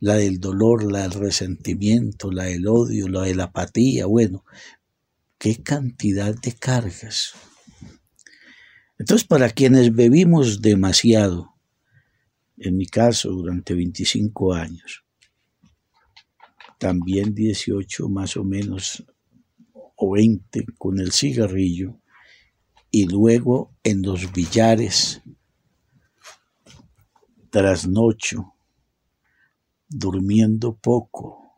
[0.00, 4.44] la del dolor, la del resentimiento, la del odio, la de la apatía, bueno,
[5.38, 7.32] qué cantidad de cargas.
[8.98, 11.54] Entonces, para quienes bebimos demasiado,
[12.60, 15.04] en mi caso durante 25 años,
[16.78, 19.04] también 18 más o menos,
[19.96, 22.00] o 20 con el cigarrillo,
[22.90, 25.22] y luego en los billares
[27.50, 28.54] trasnocho,
[29.88, 31.52] durmiendo poco,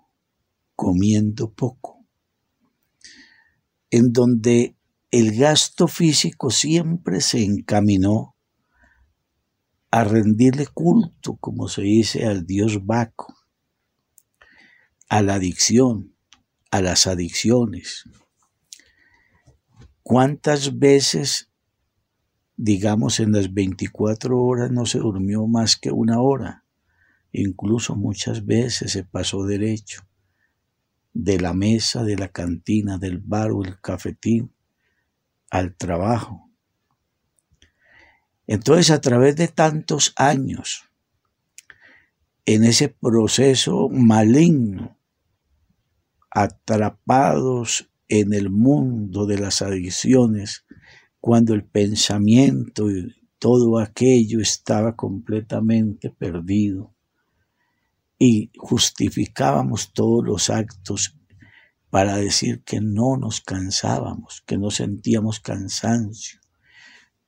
[0.75, 2.05] comiendo poco,
[3.91, 4.77] en donde
[5.11, 8.37] el gasto físico siempre se encaminó
[9.91, 13.35] a rendirle culto, como se dice, al dios Baco,
[15.09, 16.15] a la adicción,
[16.71, 18.05] a las adicciones.
[20.03, 21.51] ¿Cuántas veces
[22.63, 26.67] digamos en las 24 horas no se durmió más que una hora.
[27.33, 30.03] Incluso muchas veces se pasó derecho
[31.15, 34.53] de la mesa, de la cantina, del bar o el cafetín
[35.49, 36.50] al trabajo.
[38.51, 40.83] Entonces, a través de tantos años,
[42.45, 44.99] en ese proceso maligno,
[46.33, 50.65] atrapados en el mundo de las adicciones,
[51.21, 56.93] cuando el pensamiento y todo aquello estaba completamente perdido
[58.19, 61.17] y justificábamos todos los actos
[61.89, 66.40] para decir que no nos cansábamos, que no sentíamos cansancio,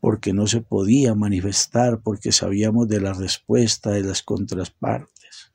[0.02, 5.52] porque no se podía manifestar, porque sabíamos de la respuesta de las contrapartes,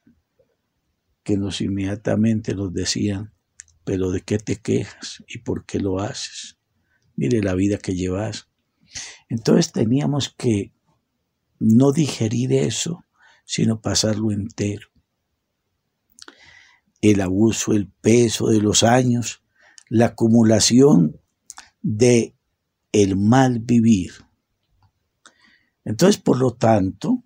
[1.21, 3.33] que nos inmediatamente nos decían,
[3.83, 6.57] pero ¿de qué te quejas y por qué lo haces?
[7.17, 8.47] mire la vida que llevas.
[9.27, 10.71] Entonces teníamos que
[11.59, 13.03] no digerir eso,
[13.43, 14.87] sino pasarlo entero.
[17.01, 19.43] El abuso, el peso de los años,
[19.89, 21.19] la acumulación
[21.81, 22.33] de
[22.93, 24.26] el mal vivir.
[25.87, 27.23] Entonces, por lo tanto,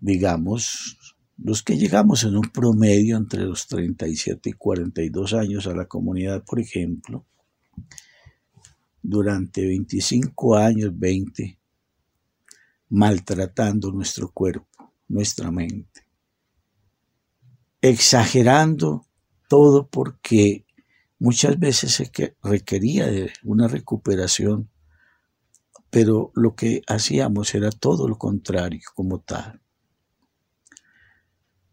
[0.00, 5.86] digamos, los que llegamos en un promedio entre los 37 y 42 años a la
[5.86, 7.24] comunidad, por ejemplo,
[9.00, 11.58] durante 25 años, 20,
[12.90, 16.06] maltratando nuestro cuerpo, nuestra mente,
[17.80, 19.06] exagerando
[19.48, 20.66] todo porque
[21.18, 22.12] muchas veces se
[22.42, 24.68] requería de una recuperación,
[25.92, 29.60] pero lo que hacíamos era todo lo contrario como tal.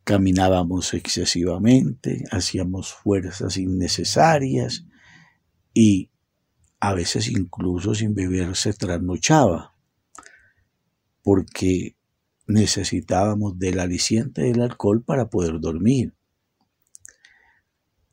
[0.04, 4.86] Caminábamos excesivamente, hacíamos fuerzas innecesarias
[5.74, 6.12] y
[6.82, 9.74] a veces incluso sin beber se trasnochaba,
[11.24, 11.96] porque
[12.46, 16.14] necesitábamos del aliciente del alcohol para poder dormir.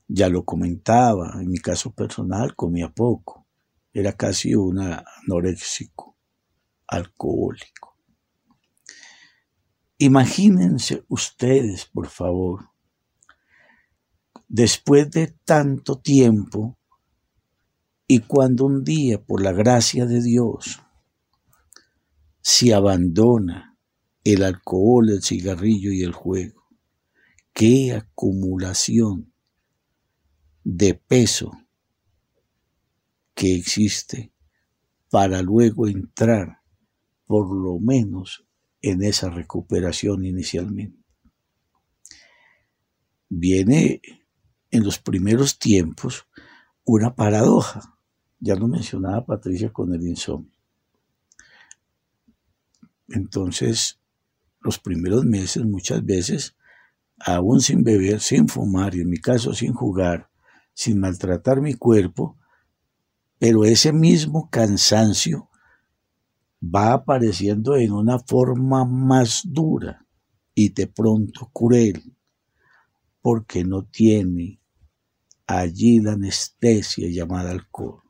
[0.06, 3.45] Ya lo comentaba, en mi caso personal comía poco,
[3.98, 6.18] era casi un anoréxico,
[6.86, 7.96] alcohólico.
[9.96, 12.68] Imagínense ustedes, por favor,
[14.48, 16.76] después de tanto tiempo,
[18.06, 20.82] y cuando un día, por la gracia de Dios,
[22.42, 23.78] se abandona
[24.24, 26.66] el alcohol, el cigarrillo y el juego,
[27.54, 29.32] qué acumulación
[30.64, 31.65] de peso
[33.36, 34.32] que existe
[35.10, 36.62] para luego entrar
[37.26, 38.44] por lo menos
[38.80, 41.04] en esa recuperación inicialmente.
[43.28, 44.00] Viene
[44.70, 46.26] en los primeros tiempos
[46.84, 47.96] una paradoja
[48.38, 50.52] ya lo mencionaba Patricia con el insomnio.
[53.08, 53.98] Entonces,
[54.60, 56.56] los primeros meses muchas veces,
[57.18, 60.30] aún sin beber, sin fumar y en mi caso sin jugar,
[60.74, 62.38] sin maltratar mi cuerpo,
[63.38, 65.50] pero ese mismo cansancio
[66.62, 70.06] va apareciendo en una forma más dura
[70.54, 72.16] y de pronto cruel,
[73.20, 74.60] porque no tiene
[75.46, 78.06] allí la anestesia llamada alcohol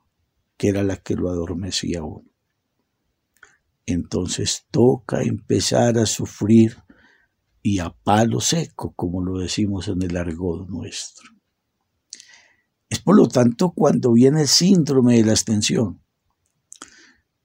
[0.57, 2.29] que era la que lo adormecía uno.
[3.85, 6.77] Entonces toca empezar a sufrir
[7.63, 11.36] y a palo seco, como lo decimos en el argot nuestro.
[12.89, 16.01] Es por lo tanto cuando viene el síndrome de la extensión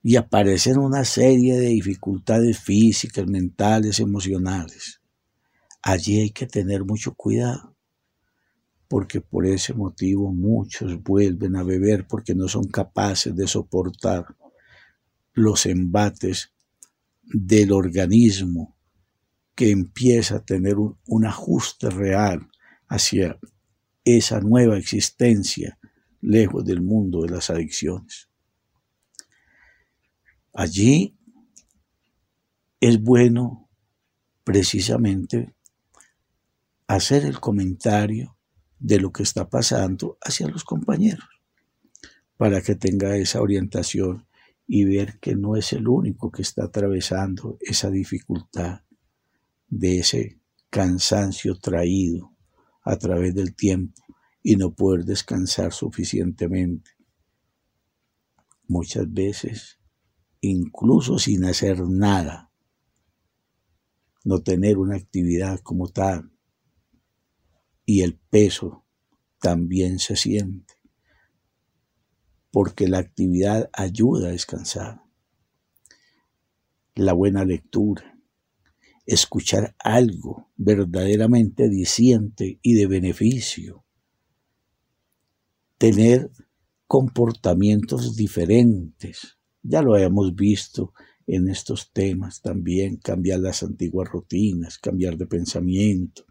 [0.04, 5.02] y aparecen una serie de dificultades físicas, mentales, emocionales.
[5.84, 7.76] Allí hay que tener mucho cuidado
[8.88, 14.36] porque por ese motivo muchos vuelven a beber porque no son capaces de soportar
[15.34, 16.52] los embates
[17.24, 18.76] del organismo
[19.56, 22.50] que empieza a tener un, ajuste real
[22.90, 23.40] hacia
[24.04, 25.78] esa nueva existencia
[26.22, 28.30] lejos del mundo de las adicciones.
[30.54, 31.16] Allí
[32.80, 33.70] es bueno
[34.44, 35.54] precisamente
[36.88, 38.38] hacer el comentario
[38.80, 41.30] de lo que está pasando hacia los compañeros,
[42.38, 44.28] para que tenga esa orientación
[44.68, 48.82] y ver que no es el único que está atravesando esa dificultad
[49.68, 50.40] de ese
[50.70, 52.31] cansancio traído
[52.84, 54.02] a través del tiempo
[54.44, 56.92] y no poder descansar suficientemente.
[58.68, 59.80] Muchas veces,
[60.40, 62.52] incluso sin hacer nada,
[64.24, 66.32] no tener una actividad como tal,
[67.86, 68.86] y el peso
[69.40, 70.76] también se siente,
[72.52, 75.04] porque la actividad ayuda a descansar.
[76.96, 78.11] La buena lectura,
[79.06, 83.84] escuchar algo verdaderamente diciente y de beneficio,
[85.78, 86.32] tener
[86.88, 89.38] comportamientos diferentes.
[89.64, 90.94] Ya lo habíamos visto
[91.28, 96.26] en estos temas también, cambiar las antiguas rutinas, cambiar de pensamiento,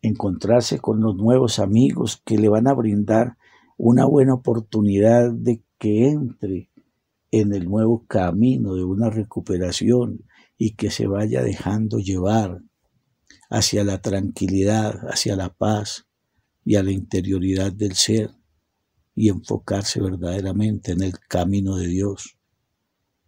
[0.00, 3.36] encontrarse con los nuevos amigos que le van a brindar
[3.76, 6.70] una buena oportunidad de que entre
[7.30, 10.24] en el nuevo camino de una recuperación
[10.58, 12.62] y que se vaya dejando llevar
[13.50, 16.06] hacia la tranquilidad, hacia la paz
[16.64, 18.30] y a la interioridad del ser
[19.14, 22.38] y enfocarse verdaderamente en el camino de Dios.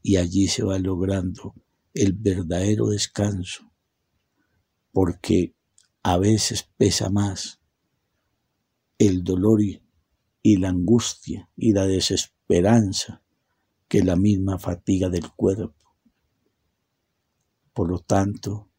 [0.03, 1.55] Y allí se va logrando
[1.95, 3.71] el verdadero descanso,
[4.93, 5.55] porque
[6.03, 7.61] a veces pesa más
[8.99, 9.81] el dolor y,
[10.59, 13.23] la angustia y la desesperanza
[13.89, 15.84] que la misma fatiga del cuerpo.
[17.75, 18.71] Por lo tanto,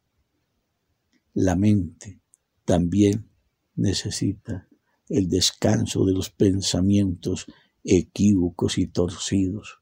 [1.34, 2.20] la mente
[2.64, 3.30] también
[3.76, 4.68] necesita
[5.08, 7.46] el descanso de los pensamientos
[7.84, 9.78] equívocos y torcidos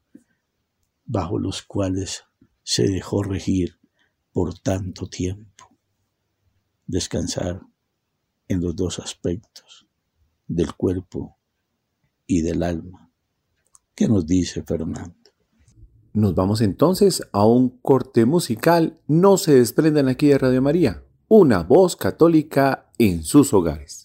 [1.05, 2.25] bajo los cuales
[2.61, 3.79] se dejó regir
[4.31, 5.55] por tanto tiempo
[6.87, 7.61] descansar
[8.47, 9.87] en los dos aspectos,
[10.47, 11.37] del cuerpo
[12.27, 13.11] y del alma,
[13.95, 15.24] ¿Qué nos dice Fernando?
[16.15, 19.01] Nos vamos entonces a un corte musical.
[19.05, 24.04] No se desprendan aquí de Radio María, una voz católica en sus hogares.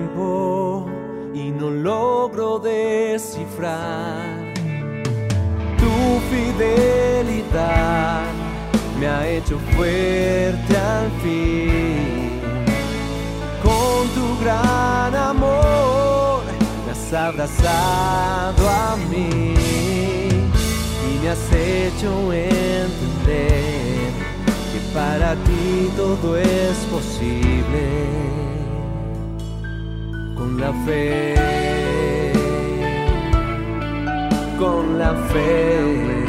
[0.00, 0.86] Tiempo
[1.34, 4.52] y no logro descifrar.
[5.78, 7.42] Tu fidelidad
[8.98, 12.40] me ha hecho fuerte al fin.
[13.62, 16.42] Con tu gran amor
[16.86, 19.54] me has abrazado a mí
[21.08, 23.80] y me has hecho entender
[24.92, 28.59] para ti todo es posible
[30.50, 31.34] con la fe,
[34.58, 36.24] con la fe.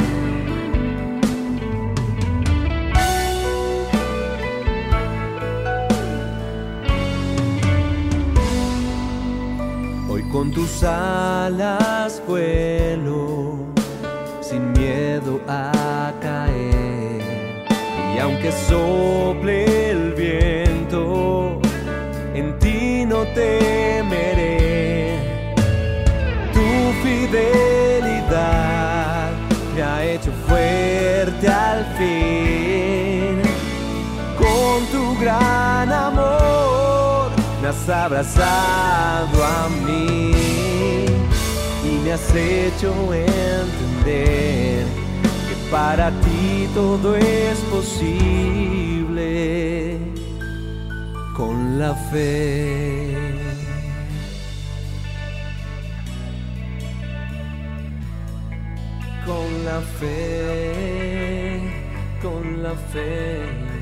[10.08, 13.56] Hoy con tus alas vuelo
[14.40, 17.22] sin miedo a caer
[18.14, 20.11] y aunque sople el
[23.34, 25.18] temeré.
[26.52, 26.68] Tu
[27.02, 28.50] fidelidad
[29.74, 33.42] me ha hecho fuerte al fin.
[34.38, 37.30] Con tu gran amor
[37.60, 40.32] me has abrazado a mí
[41.84, 44.86] y me has hecho entender
[45.72, 49.22] para ti todo es posible
[51.42, 53.16] con la fe.
[59.26, 61.60] Con la fe,
[62.22, 63.72] con la fe.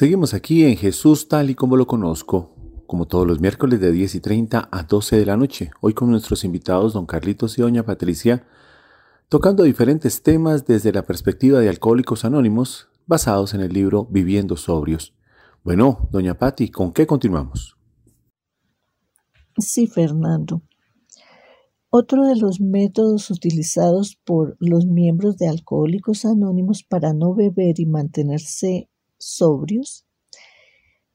[0.00, 2.54] Seguimos aquí en Jesús tal y como lo conozco,
[2.86, 6.10] como todos los miércoles de 10 y 30 a 12 de la noche, hoy con
[6.10, 8.46] nuestros invitados don Carlitos y doña Patricia,
[9.28, 15.12] tocando diferentes temas desde la perspectiva de Alcohólicos Anónimos, basados en el libro Viviendo Sobrios.
[15.64, 17.76] Bueno, doña Patti, ¿con qué continuamos?
[19.58, 20.62] Sí, Fernando.
[21.90, 27.84] Otro de los métodos utilizados por los miembros de Alcohólicos Anónimos para no beber y
[27.84, 28.89] mantenerse
[29.20, 30.04] sobrios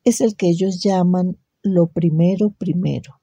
[0.05, 3.19] es el que ellos llaman lo primero primero.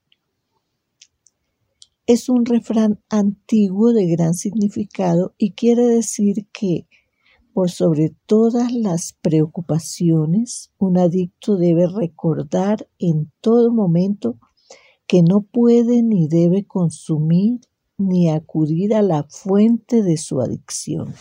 [2.07, 6.87] Es un refrán antiguo de gran significado y quiere decir que
[7.53, 14.39] por sobre todas las preocupaciones, un adicto debe recordar en todo momento
[15.07, 17.61] que no puede ni debe consumir
[17.99, 21.15] ni acudir a la fuente de su adicción.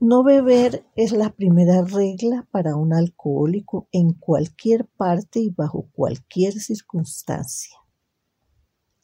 [0.00, 6.52] No beber es la primera regla para un alcohólico en cualquier parte y bajo cualquier
[6.52, 7.76] circunstancia.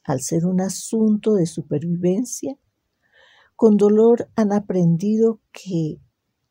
[0.04, 2.56] Al ser un asunto de supervivencia,
[3.56, 5.98] con dolor han aprendido que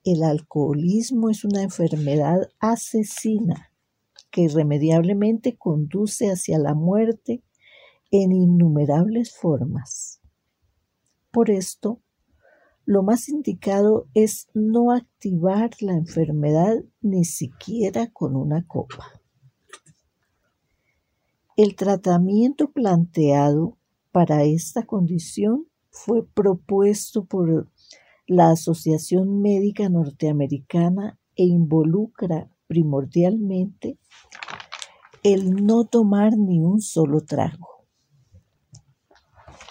[0.03, 3.71] el alcoholismo es una enfermedad asesina
[4.29, 7.45] que irremediablemente conduce hacia la muerte
[8.11, 10.19] en innumerables formas.
[11.31, 12.02] Por esto,
[12.85, 19.21] lo más indicado es no activar la enfermedad ni siquiera con una copa.
[21.55, 23.77] El tratamiento planteado
[24.11, 27.69] para esta condición fue propuesto por
[28.27, 33.97] la Asociación Médica Norteamericana e involucra primordialmente
[35.23, 37.72] el no tomar ni un solo trago.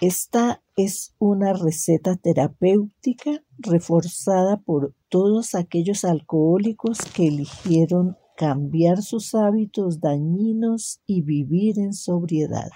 [0.03, 10.01] Esta es una receta terapéutica reforzada por todos aquellos alcohólicos que eligieron cambiar sus hábitos
[10.01, 12.71] dañinos y vivir en sobriedad.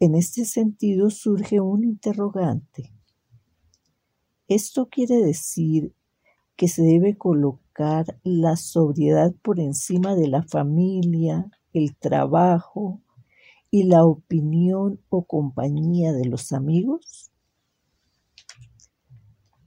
[0.00, 2.92] En este sentido surge un interrogante.
[4.48, 5.94] ¿Esto quiere decir
[6.56, 13.00] que se debe colocar la sobriedad por encima de la familia, el trabajo
[13.72, 17.32] y la opinión o compañía de los amigos?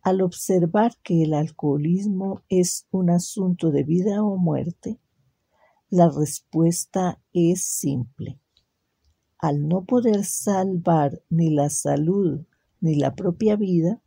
[0.03, 4.99] Al observar que el alcoholismo es un asunto de vida o muerte,
[5.89, 8.39] la respuesta es simple.
[9.39, 12.45] Al no poder salvar ni la salud
[12.81, 14.03] ni la propia vida,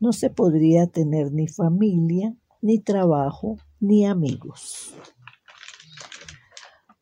[0.00, 4.94] no se podría tener ni familia, ni trabajo, ni amigos.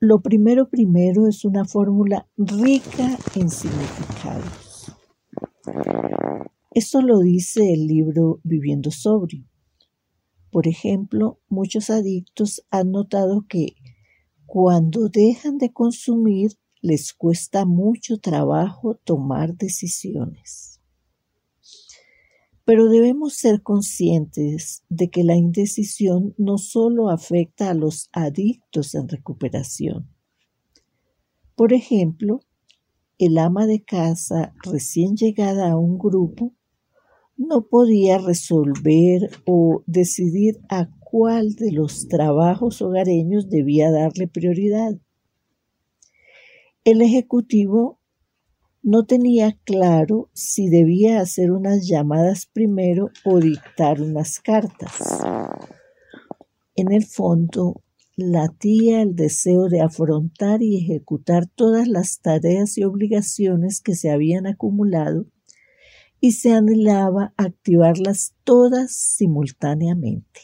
[0.03, 4.96] Lo primero primero es una fórmula rica en significados.
[6.70, 9.44] Esto lo dice el libro Viviendo Sobrio.
[10.51, 13.74] Por ejemplo, muchos adictos han notado que
[14.46, 20.70] cuando dejan de consumir les cuesta mucho trabajo tomar decisiones.
[22.71, 29.09] Pero debemos ser conscientes de que la indecisión no solo afecta a los adictos en
[29.09, 30.09] recuperación.
[31.57, 32.39] Por ejemplo,
[33.18, 36.55] el ama de casa recién llegada a un grupo
[37.37, 44.97] no podía resolver o decidir a cuál de los trabajos hogareños debía darle prioridad.
[46.85, 47.99] El ejecutivo
[48.83, 54.93] no tenía claro si debía hacer unas llamadas primero o dictar unas cartas.
[56.74, 57.83] En el fondo,
[58.16, 64.47] latía el deseo de afrontar y ejecutar todas las tareas y obligaciones que se habían
[64.47, 65.26] acumulado
[66.20, 70.41] y se anhelaba activarlas todas simultáneamente.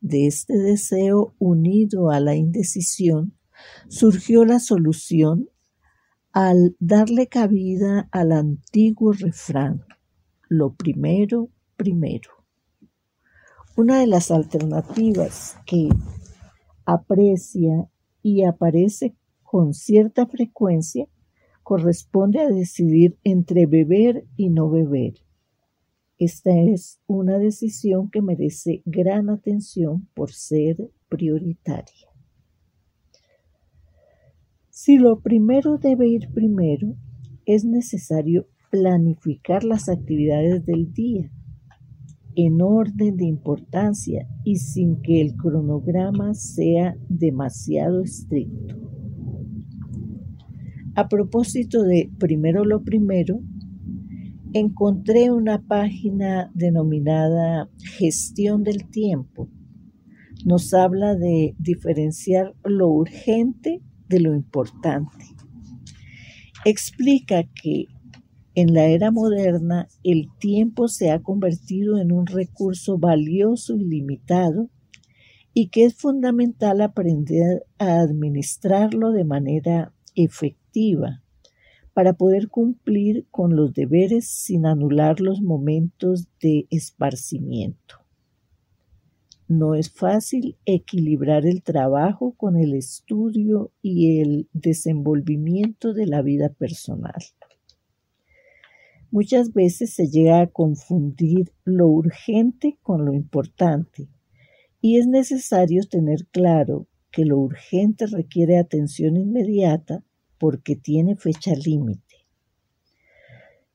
[0.00, 3.36] De este deseo unido a la indecisión
[3.88, 5.48] surgió la solución
[6.32, 9.84] al darle cabida al antiguo refrán,
[10.48, 12.30] lo primero, primero.
[13.76, 15.90] Una de las alternativas que
[16.86, 17.90] aprecia
[18.22, 21.06] y aparece con cierta frecuencia
[21.62, 25.14] corresponde a decidir entre beber y no beber.
[26.16, 32.11] Esta es una decisión que merece gran atención por ser prioritaria.
[34.84, 36.96] Si lo primero debe ir primero,
[37.46, 41.30] es necesario planificar las actividades del día
[42.34, 48.74] en orden de importancia y sin que el cronograma sea demasiado estricto.
[50.96, 53.38] A propósito de primero lo primero,
[54.52, 59.48] encontré una página denominada Gestión del Tiempo.
[60.44, 65.24] Nos habla de diferenciar lo urgente de lo importante.
[66.64, 67.86] Explica que
[68.54, 74.68] en la era moderna el tiempo se ha convertido en un recurso valioso y limitado
[75.54, 81.22] y que es fundamental aprender a administrarlo de manera efectiva
[81.94, 88.01] para poder cumplir con los deberes sin anular los momentos de esparcimiento.
[89.54, 96.48] No es fácil equilibrar el trabajo con el estudio y el desenvolvimiento de la vida
[96.48, 97.22] personal.
[99.10, 104.08] Muchas veces se llega a confundir lo urgente con lo importante
[104.80, 110.02] y es necesario tener claro que lo urgente requiere atención inmediata
[110.38, 112.24] porque tiene fecha límite.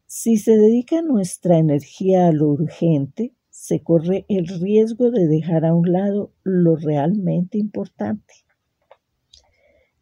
[0.08, 5.74] Si se dedica nuestra energía a lo urgente, se corre el riesgo de dejar a
[5.74, 8.36] un lado lo realmente importante.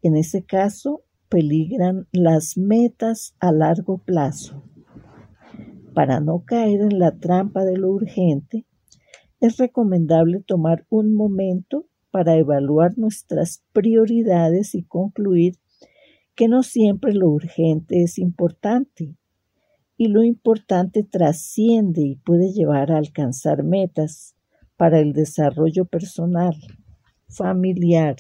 [0.02, 4.62] En ese caso, peligran las metas a largo plazo.
[5.94, 8.66] Para no caer en la trampa de lo urgente,
[9.40, 15.56] es recomendable tomar un momento para evaluar nuestras prioridades y concluir
[16.36, 19.16] que no siempre lo urgente es importante
[19.98, 24.36] y lo importante trasciende y puede llevar a alcanzar metas
[24.76, 26.56] para el desarrollo personal,
[27.28, 28.18] familiar,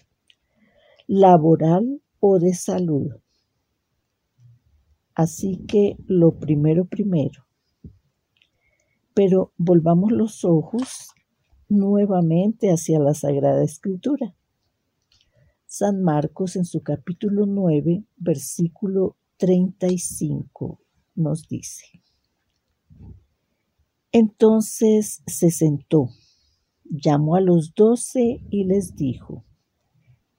[1.07, 3.11] laboral o de salud.
[5.13, 7.45] Así que lo primero primero.
[9.13, 11.09] Pero volvamos los ojos
[11.67, 14.35] nuevamente hacia la Sagrada Escritura.
[15.65, 20.84] San Marcos en su capítulo 9, versículo 35
[21.15, 22.03] nos dice.
[24.11, 26.09] Entonces se sentó,
[26.83, 29.45] llamó a los doce y les dijo,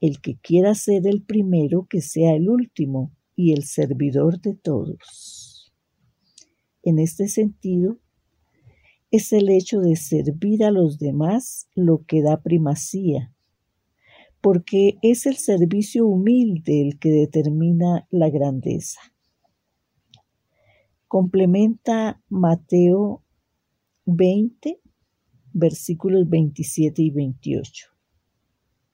[0.01, 5.72] el que quiera ser el primero, que sea el último y el servidor de todos.
[6.83, 7.99] En este sentido,
[9.11, 13.35] es el hecho de servir a los demás lo que da primacía,
[14.41, 19.01] porque es el servicio humilde el que determina la grandeza.
[21.09, 23.22] Complementa Mateo
[24.07, 24.80] 20,
[25.52, 27.86] versículos 27 y 28.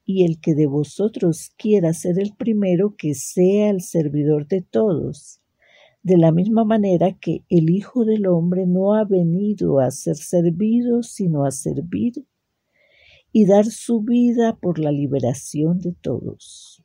[0.05, 5.43] Y el que de vosotros quiera ser el primero, que sea el servidor de todos
[6.03, 11.03] de la misma manera que el Hijo del Hombre no ha venido a ser servido,
[11.03, 12.27] sino a servir
[13.31, 16.82] y dar su vida por la liberación de todos.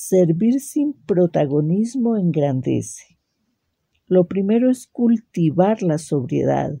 [0.00, 3.18] Servir sin protagonismo engrandece.
[4.06, 6.78] Lo primero es cultivar la sobriedad,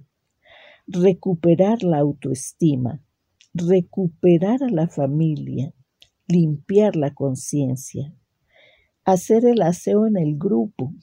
[0.86, 3.02] recuperar la autoestima,
[3.52, 5.74] recuperar a la familia,
[6.28, 8.14] limpiar la conciencia,
[9.04, 10.94] hacer el aseo en el grupo,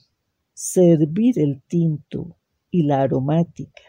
[0.54, 2.38] servir el tinto
[2.70, 3.82] y la aromática.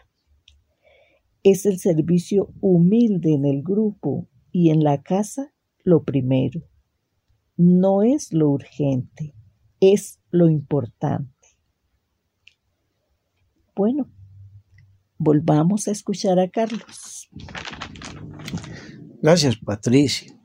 [1.44, 5.54] Es el servicio humilde en el grupo y en la casa
[5.86, 6.68] lo primero.
[7.58, 9.34] No es lo urgente,
[9.80, 11.32] es lo importante.
[13.76, 14.10] Bueno,
[15.18, 17.30] volvamos a escuchar a Carlos.
[19.22, 20.38] Gracias, Patricia.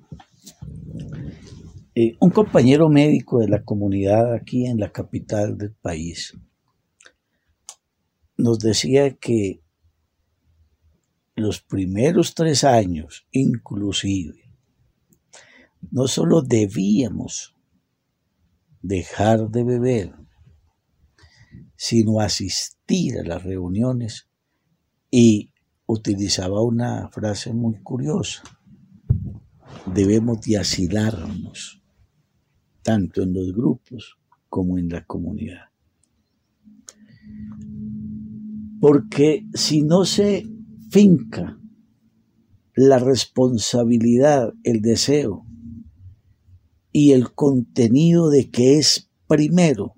[1.94, 6.34] Eh, un compañero médico de la comunidad aquí en la capital del país
[8.38, 9.62] nos decía que
[11.36, 14.41] los primeros tres años, inclusive,
[15.90, 17.54] no solo debíamos
[18.82, 20.14] dejar de beber,
[21.76, 24.28] sino asistir a las reuniones
[25.10, 25.52] y
[25.86, 28.42] utilizaba una frase muy curiosa,
[29.86, 31.82] debemos de asilarnos
[32.82, 34.18] tanto en los grupos
[34.48, 35.70] como en la comunidad.
[38.80, 40.48] Porque si no se
[40.90, 41.58] finca
[42.74, 45.46] la responsabilidad, el deseo
[46.92, 49.94] y el contenido de que es primero,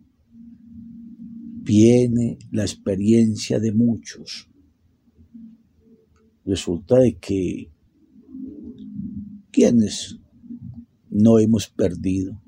[1.62, 4.48] viene la experiencia de muchos.
[6.44, 7.70] Resulta de que
[9.50, 10.18] quienes
[11.10, 12.40] no hemos perdido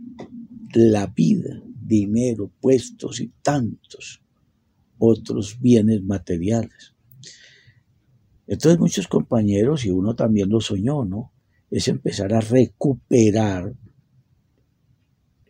[0.74, 4.22] la vida, dinero, puestos y tantos
[4.98, 6.94] otros bienes materiales.
[8.46, 11.32] Entonces muchos compañeros, y uno también lo soñó, ¿no?
[11.70, 13.74] Es empezar a recuperar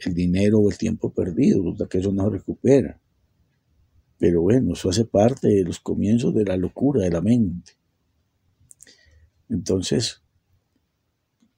[0.01, 3.01] el dinero o el tiempo perdido, que eso no recupera.
[4.19, 7.73] Pero bueno, eso hace parte de los comienzos de la locura de la mente.
[9.49, 10.23] Entonces,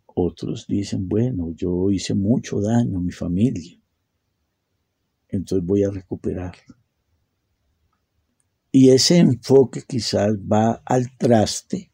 [0.07, 3.81] otros dicen, bueno, yo hice mucho daño a mi familia,
[5.29, 6.57] entonces voy a recuperar.
[8.71, 11.91] Y ese enfoque quizás va al traste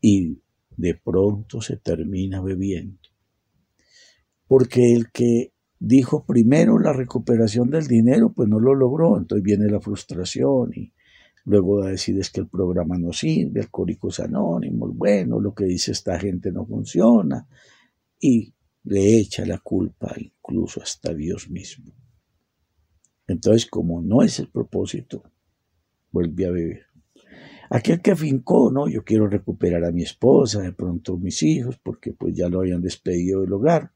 [0.00, 0.38] y
[0.76, 2.98] de pronto se termina bebiendo.
[4.46, 9.70] Porque el que dijo primero la recuperación del dinero, pues no lo logró, entonces viene
[9.70, 10.92] la frustración y
[11.46, 16.50] Luego decides que el programa no sirve, Alcohólicos Anónimos, bueno, lo que dice esta gente
[16.50, 17.46] no funciona.
[18.18, 21.94] Y le echa la culpa incluso hasta Dios mismo.
[23.28, 25.22] Entonces, como no es el propósito,
[26.10, 26.86] vuelve a beber.
[27.70, 28.88] Aquel que fincó, ¿no?
[28.88, 32.82] Yo quiero recuperar a mi esposa, de pronto mis hijos, porque pues ya lo habían
[32.82, 33.92] despedido del hogar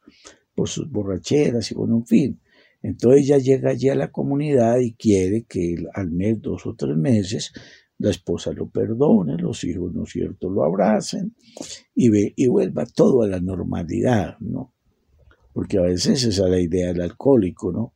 [0.54, 2.40] por sus borracheras y bueno, en fin.
[2.82, 6.96] Entonces ya llega allí a la comunidad y quiere que al mes, dos o tres
[6.96, 7.52] meses,
[7.98, 11.34] la esposa lo perdone, los hijos, ¿no es cierto?, lo abracen
[11.94, 14.72] y, ve, y vuelva todo a la normalidad, ¿no?
[15.52, 17.92] Porque a veces esa es la idea del alcohólico, ¿no?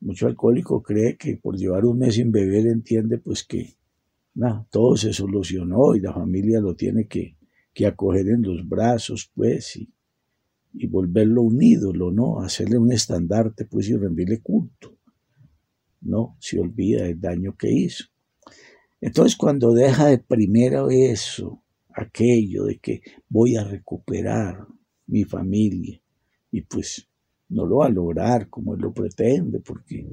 [0.00, 3.76] Mucho alcohólico cree que por llevar un mes sin beber entiende pues que
[4.34, 7.36] nada, todo se solucionó y la familia lo tiene que,
[7.72, 9.88] que acoger en los brazos, pues, y,
[10.78, 12.40] y volverlo un ídolo, ¿no?
[12.40, 14.94] Hacerle un estandarte, pues, y rendirle culto.
[16.02, 18.04] No, se olvida del daño que hizo.
[19.00, 21.62] Entonces, cuando deja de primero eso,
[21.94, 24.66] aquello de que voy a recuperar
[25.06, 26.00] mi familia,
[26.50, 27.08] y pues
[27.48, 30.06] no lo va a lograr como él lo pretende, porque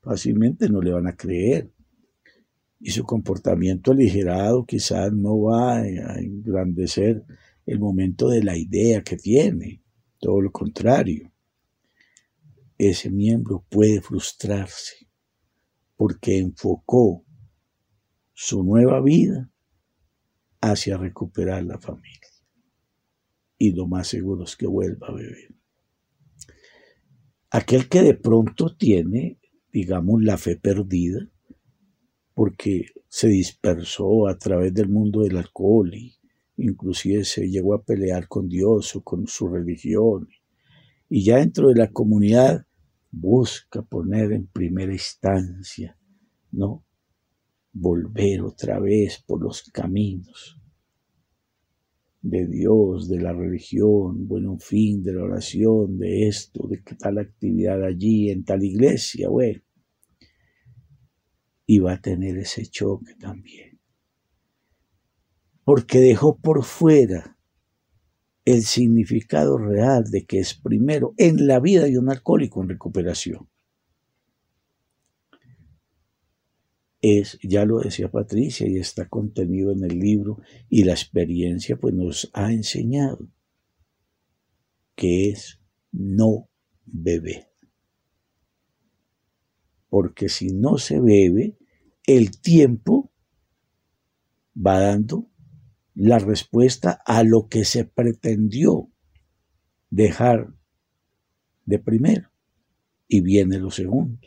[0.00, 1.70] fácilmente no le van a creer.
[2.80, 7.24] Y su comportamiento aligerado quizás no va a engrandecer
[7.66, 9.82] el momento de la idea que tiene
[10.22, 11.32] todo lo contrario.
[12.78, 15.08] ese miembro puede frustrarse
[15.96, 17.24] porque enfocó
[18.32, 19.50] su nueva vida
[20.60, 22.28] hacia recuperar la familia.
[23.58, 25.54] Y lo más seguro es que vuelva a beber.
[27.50, 29.38] Aquel que de pronto tiene,
[29.72, 31.28] digamos, la fe perdida,
[32.34, 36.16] porque se dispersó a través del mundo del alcohol y
[36.56, 40.28] inclusive se llegó a pelear con Dios o con su religión.
[41.08, 42.66] Y ya dentro de la comunidad
[43.10, 45.98] busca poner en primera instancia,
[46.50, 46.84] ¿no?
[47.72, 50.58] Volver otra vez por los caminos
[52.22, 57.18] de Dios, de la religión, bueno, en fin, de la oración, de esto, de tal
[57.18, 59.60] actividad allí, en tal iglesia, bueno.
[61.66, 63.71] Y va a tener ese choque también.
[65.64, 67.36] Porque dejó por fuera
[68.44, 73.48] el significado real de que es primero en la vida de un alcohólico en recuperación.
[77.00, 81.94] Es, ya lo decía Patricia, y está contenido en el libro, y la experiencia pues
[81.94, 83.28] nos ha enseñado
[84.94, 85.60] que es
[85.90, 86.48] no
[86.84, 87.48] beber.
[89.88, 91.58] Porque si no se bebe,
[92.06, 93.12] el tiempo
[94.54, 95.31] va dando
[95.94, 98.88] la respuesta a lo que se pretendió
[99.90, 100.52] dejar
[101.64, 102.30] de primero
[103.08, 104.18] y viene lo segundo.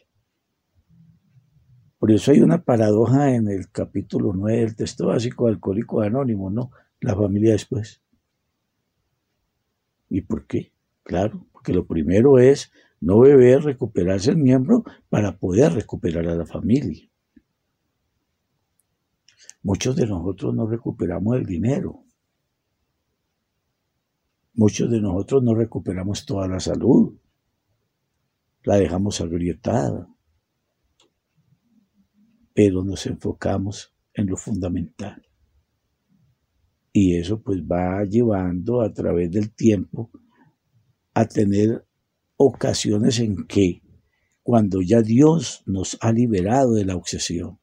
[1.97, 6.71] Por eso hay una paradoja en el capítulo 9 del texto básico Alcohólico Anónimo, ¿no?
[7.01, 8.01] La familia después.
[10.09, 10.71] ¿Y por qué?
[11.03, 12.71] Claro, porque lo primero es
[13.01, 17.09] no beber, recuperarse el miembro para poder recuperar a la familia.
[19.65, 22.03] Muchos de nosotros no recuperamos el dinero.
[24.53, 27.17] Muchos de nosotros no recuperamos toda la salud.
[28.61, 30.07] La dejamos agrietada.
[32.53, 35.25] Pero nos enfocamos en lo fundamental.
[36.93, 40.11] Y eso pues va llevando a través del tiempo
[41.15, 41.87] a tener
[42.37, 43.81] ocasiones en que
[44.43, 47.57] cuando ya Dios nos ha liberado de la obsesión,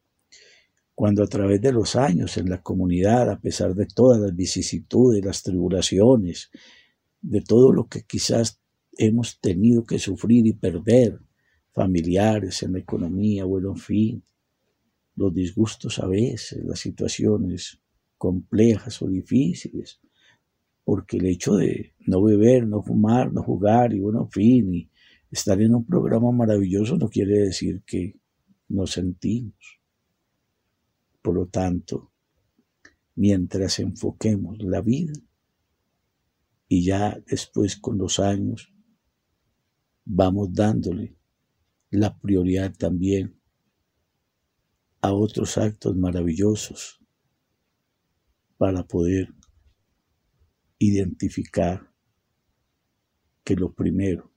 [1.02, 5.24] cuando a través de los años en la comunidad, a pesar de todas las vicisitudes,
[5.24, 6.52] las tribulaciones,
[7.20, 8.60] de todo lo que quizás
[8.96, 11.18] hemos tenido que sufrir y perder,
[11.72, 14.22] familiares, en la economía, bueno, en fin,
[15.16, 17.80] los disgustos a veces, las situaciones
[18.16, 19.98] complejas o difíciles,
[20.84, 24.88] porque el hecho de no beber, no fumar, no jugar y bueno, en fin, y
[25.32, 28.14] estar en un programa maravilloso no quiere decir que
[28.68, 29.81] nos sentimos.
[31.23, 32.12] Por lo tanto,
[33.15, 35.12] mientras enfoquemos la vida
[36.69, 38.73] y ya después con los años
[40.05, 41.16] vamos dándole
[41.90, 43.39] la prioridad también
[45.01, 47.01] a otros actos maravillosos
[48.57, 49.35] para poder
[50.78, 51.93] identificar
[53.44, 54.32] que lo primero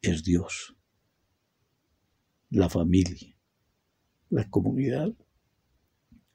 [0.00, 0.76] es Dios,
[2.50, 3.35] la familia,
[4.30, 5.12] la comunidad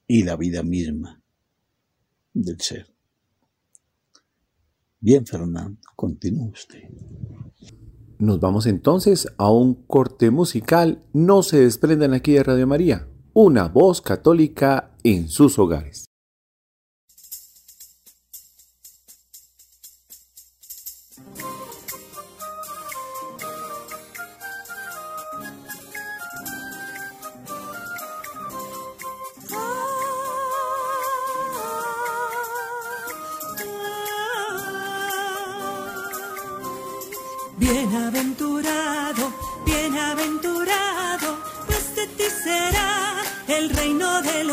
[0.07, 1.21] y la vida misma
[2.33, 2.87] del ser.
[4.99, 6.83] Bien, Fernando, continúe usted.
[8.19, 11.03] Nos vamos entonces a un corte musical.
[11.11, 16.10] No se desprendan aquí de Radio María, una voz católica en sus hogares.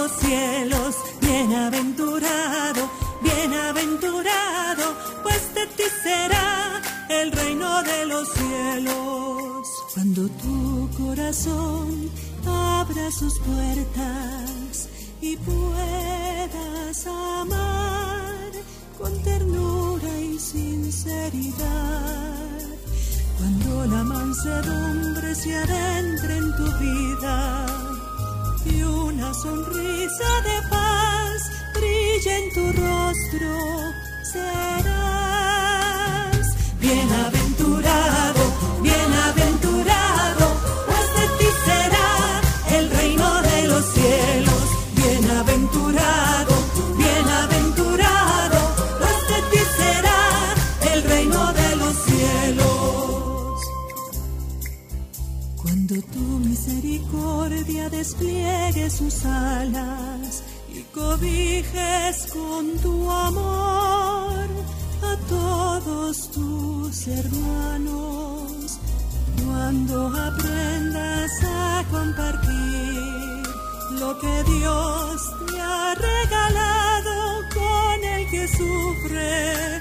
[0.09, 0.94] Los cielos.
[1.20, 2.90] Bienaventurado,
[3.22, 9.68] bienaventurado, pues de ti será el reino de los cielos.
[9.94, 12.10] Cuando tu corazón
[12.47, 14.89] abra sus puertas
[15.20, 18.51] y puedas amar
[18.97, 21.59] con ternura y sinceridad
[23.39, 27.88] cuando la mansedumbre se adentre en tu vida
[28.70, 33.57] y una sonrisa de paz brilla en tu rostro,
[34.32, 34.86] serás
[36.81, 38.28] bienaventurado,
[56.41, 60.43] misericordia despliegue sus alas
[60.73, 64.47] y cobijes con tu amor
[65.03, 68.79] a todos tus hermanos.
[69.45, 73.43] Cuando aprendas a compartir
[73.99, 79.81] lo que Dios te ha regalado con el que sufre,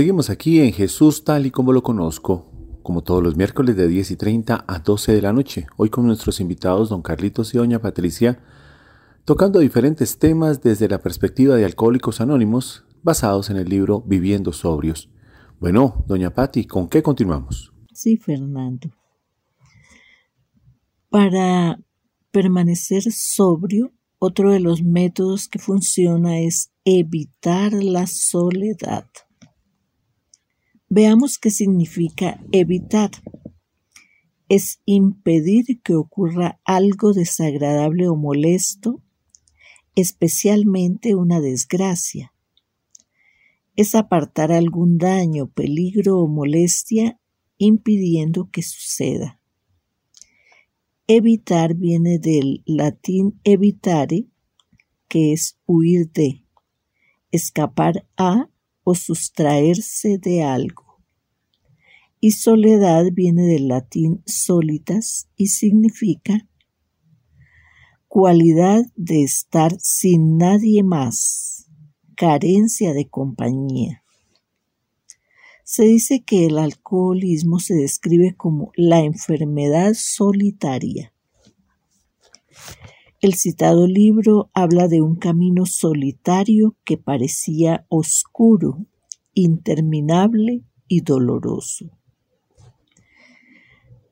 [0.00, 2.50] Seguimos aquí en Jesús tal y como lo conozco,
[2.82, 6.06] como todos los miércoles de 10 y 30 a 12 de la noche, hoy con
[6.06, 8.42] nuestros invitados don Carlitos y doña Patricia,
[9.26, 15.10] tocando diferentes temas desde la perspectiva de Alcohólicos Anónimos, basados en el libro Viviendo Sobrios.
[15.58, 17.74] Bueno, doña Patti, ¿con qué continuamos?
[17.92, 18.88] Sí, Fernando.
[21.10, 21.78] Para
[22.30, 29.04] permanecer sobrio, otro de los métodos que funciona es evitar la soledad.
[30.92, 33.12] Veamos qué significa evitar.
[34.48, 39.00] Es impedir que ocurra algo desagradable o molesto,
[39.94, 42.34] especialmente una desgracia.
[43.76, 47.20] Es apartar algún daño, peligro o molestia
[47.56, 49.40] impidiendo que suceda.
[51.06, 54.26] Evitar viene del latín evitare,
[55.06, 56.44] que es huir de,
[57.30, 58.49] escapar a
[58.84, 61.00] o sustraerse de algo.
[62.20, 66.46] Y soledad viene del latín solitas y significa
[68.08, 71.70] cualidad de estar sin nadie más,
[72.16, 74.02] carencia de compañía.
[75.62, 81.14] Se dice que el alcoholismo se describe como la enfermedad solitaria.
[83.20, 88.86] El citado libro habla de un camino solitario que parecía oscuro,
[89.34, 91.90] interminable y doloroso.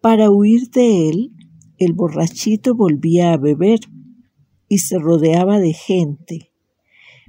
[0.03, 1.33] Para huir de él,
[1.79, 3.81] el borrachito volvía a beber
[4.69, 6.53] y se rodeaba de gente,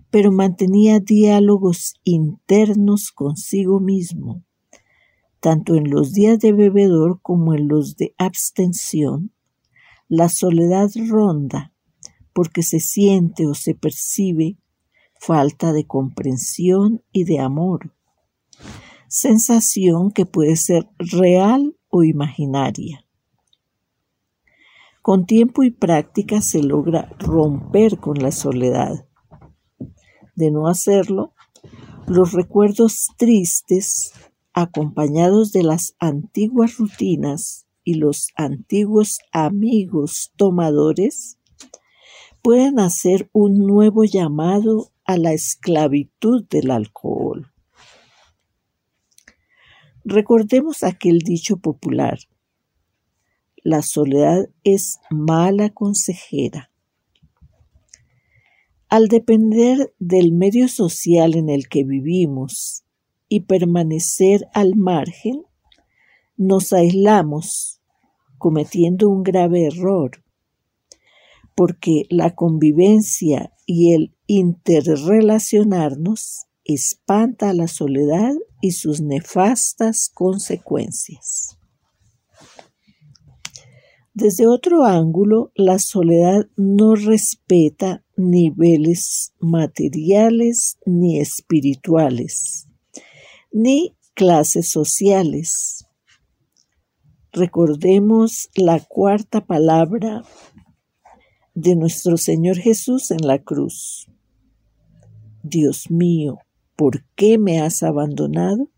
[0.10, 4.43] pero mantenía diálogos internos consigo mismo,
[5.39, 9.31] tanto en los días de bebedor como en los de abstención.
[10.11, 11.72] La soledad ronda
[12.34, 14.57] porque se siente o se percibe
[15.19, 17.94] falta de comprensión y de amor,
[19.07, 23.06] sensación que puede ser real o imaginaria.
[25.03, 29.07] Con tiempo y práctica se logra romper con la soledad.
[30.36, 31.36] De no hacerlo,
[32.07, 34.11] los recuerdos tristes,
[34.53, 41.39] acompañados de las antiguas rutinas y los antiguos amigos tomadores,
[42.43, 47.51] pueden hacer un nuevo llamado a la esclavitud del alcohol.
[50.03, 52.19] Recordemos aquel dicho popular,
[53.63, 56.69] la soledad es mala consejera.
[58.87, 62.83] Al depender del medio social en el que vivimos
[63.29, 65.41] y permanecer al margen,
[66.39, 67.78] nos aislamos,
[68.39, 70.23] cometiendo un grave error,
[71.55, 81.57] porque la convivencia y el interrelacionarnos espanta la soledad y sus nefastas consecuencias.
[84.13, 92.67] Desde otro ángulo, la soledad no respeta niveles materiales ni espirituales,
[93.51, 95.85] ni clases sociales.
[97.31, 100.23] Recordemos la cuarta palabra
[101.53, 104.07] de nuestro Señor Jesús en la cruz.
[105.43, 106.39] Dios mío,
[106.76, 108.72] ¿por qué me has abandonado?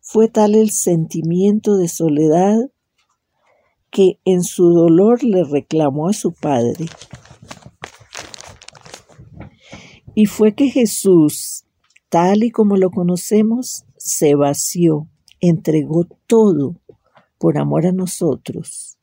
[0.00, 2.56] Fue tal el sentimiento de soledad
[3.90, 6.86] que en su dolor le reclamó a su padre.
[10.14, 11.64] Y fue que Jesús,
[12.08, 15.08] tal y como lo conocemos, se vació,
[15.42, 16.80] entregó todo
[17.36, 18.96] por amor a nosotros.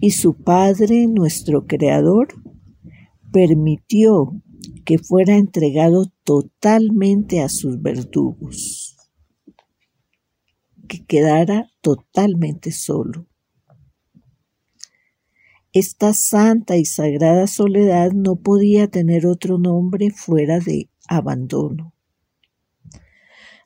[0.00, 2.28] Y su Padre, nuestro Creador,
[3.32, 4.42] permitió
[4.84, 8.96] que fuera entregado totalmente a sus verdugos,
[10.88, 13.26] que quedara totalmente solo.
[15.72, 21.94] Esta santa y sagrada soledad no podía tener otro nombre fuera de abandono.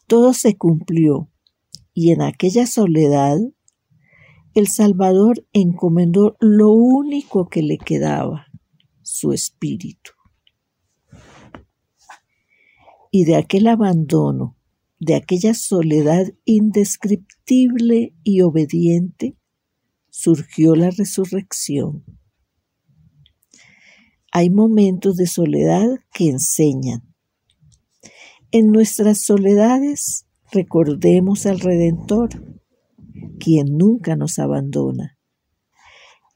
[0.06, 1.28] Todo se cumplió
[2.00, 3.38] y en aquella soledad
[4.54, 8.46] el Salvador encomendó lo único que le quedaba,
[9.02, 10.12] su espíritu.
[13.10, 14.56] Y de aquel abandono,
[15.00, 19.36] de aquella soledad indescriptible y obediente,
[20.08, 22.04] surgió la resurrección.
[24.30, 27.12] Hay momentos de soledad que enseñan.
[28.52, 32.30] En nuestras soledades recordemos al Redentor,
[33.38, 35.18] quien nunca nos abandona.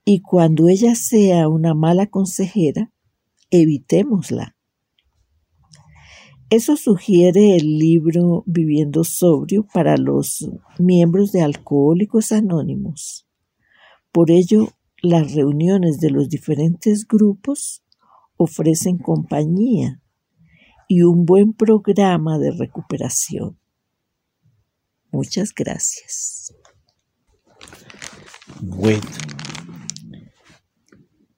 [0.04, 2.92] Y cuando ella sea una mala consejera,
[3.50, 4.56] evitémosla.
[6.50, 13.26] Eso sugiere el libro Viviendo Sobrio para los miembros de Alcohólicos Anónimos.
[14.10, 14.68] Por ello,
[15.00, 17.82] las reuniones de los diferentes grupos
[18.36, 20.02] ofrecen compañía
[20.88, 23.61] y un buen programa de recuperación.
[25.12, 26.54] Muchas gracias.
[28.60, 29.02] Bueno,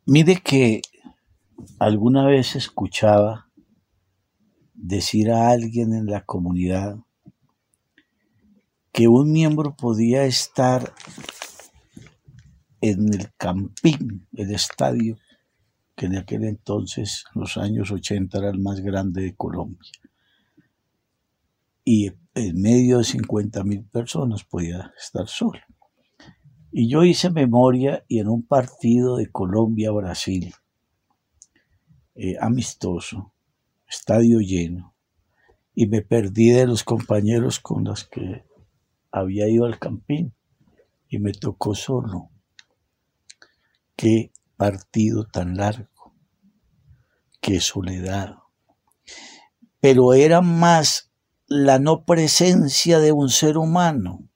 [0.07, 0.81] mire que
[1.81, 3.51] alguna vez escuchaba
[4.75, 6.99] decir a alguien en la comunidad
[8.93, 10.95] que un miembro podía estar
[12.81, 15.19] en el Campín, el estadio,
[15.97, 19.91] que en aquel entonces, en los años 80, era el más grande de Colombia.
[21.85, 25.61] Y en medio de 50 mil personas podía estar solo.
[26.73, 30.53] Y yo hice memoria y en un partido de Colombia-Brasil,
[32.17, 33.33] eh, amistoso,
[33.89, 34.95] estadio lleno,
[35.75, 38.45] y me perdí de los compañeros con los que
[39.13, 40.35] había ido al campín
[41.09, 42.31] y me tocó solo.
[43.95, 46.13] Qué partido tan largo,
[47.41, 48.39] qué soledad.
[49.79, 51.14] Pero era más
[51.55, 54.29] la no presencia de un ser humano,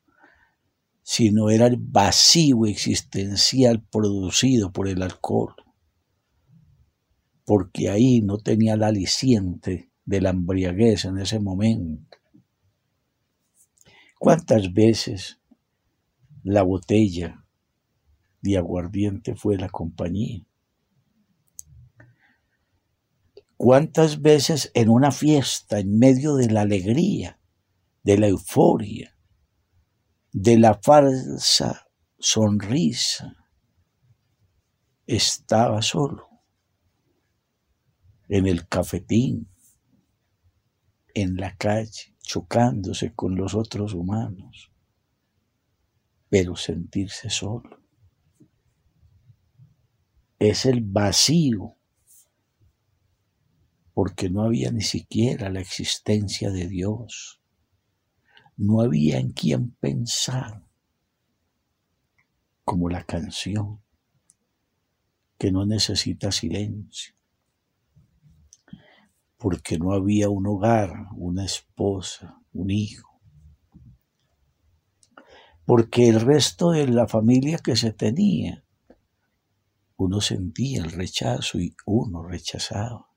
[1.02, 5.54] sino era el vacío existencial producido por el alcohol,
[7.44, 12.18] porque ahí no tenía el aliciente de la embriaguez en ese momento.
[14.18, 15.40] ¿Cuántas veces
[16.44, 17.44] la botella
[18.40, 20.47] de aguardiente fue la compañía.
[23.58, 27.40] ¿Cuántas veces en una fiesta, en medio de la alegría,
[28.04, 29.14] de la euforia,
[30.32, 33.34] de la falsa sonrisa,
[35.06, 36.28] estaba solo?
[38.28, 39.50] En el cafetín,
[41.12, 44.70] en la calle, chocándose con los otros humanos,
[46.30, 47.78] pero sentirse solo
[50.38, 51.77] es el vacío,
[53.98, 57.40] porque no había ni siquiera la existencia de Dios,
[58.56, 60.62] no había en quien pensar,
[62.64, 63.82] como la canción,
[65.36, 67.16] que no necesita silencio,
[69.36, 73.20] porque no había un hogar, una esposa, un hijo,
[75.66, 78.62] porque el resto de la familia que se tenía
[79.96, 83.07] uno sentía el rechazo y uno rechazaba.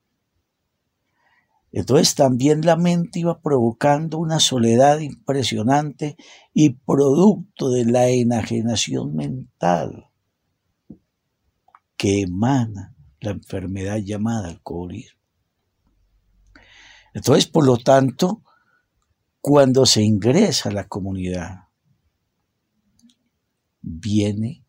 [1.72, 6.18] Entonces también la mente iba provocando una soledad impresionante
[6.54, 10.10] y producto de la enajenación mental
[11.96, 15.22] que emana la enfermedad llamada alcoholismo.
[17.14, 18.44] Entonces, por lo tanto,
[19.40, 21.68] cuando se ingresa a la comunidad,
[23.82, 24.66] viene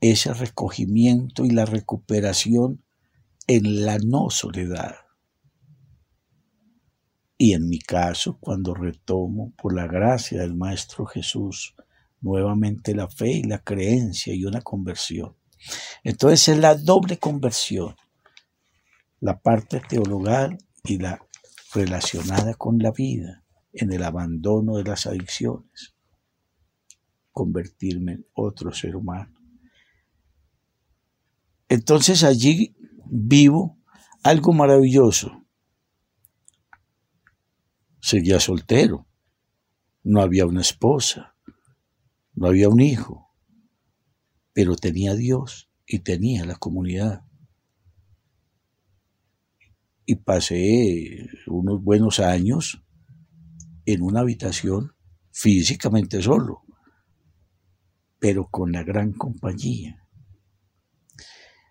[0.00, 2.84] ese recogimiento y la recuperación
[3.46, 4.96] en la no soledad.
[7.42, 11.74] Y en mi caso, cuando retomo por la gracia del Maestro Jesús
[12.20, 15.34] nuevamente la fe y la creencia y una conversión,
[16.04, 17.96] Entonces es la doble conversión,
[19.20, 21.26] la parte teologal y la
[21.72, 23.42] relacionada con la vida,
[23.72, 25.94] en el abandono de las adicciones,
[27.32, 29.32] convertirme en otro ser humano.
[31.70, 32.76] Entonces allí
[33.06, 33.78] vivo
[34.22, 35.39] algo maravilloso.
[38.00, 39.06] Seguía soltero,
[40.02, 41.34] no había una esposa,
[42.34, 43.30] no había un hijo,
[44.52, 47.24] pero tenía Dios y tenía la comunidad.
[50.06, 52.82] Y pasé unos buenos años
[53.84, 54.94] en una habitación
[55.30, 56.62] físicamente solo,
[58.18, 60.06] pero con la gran compañía.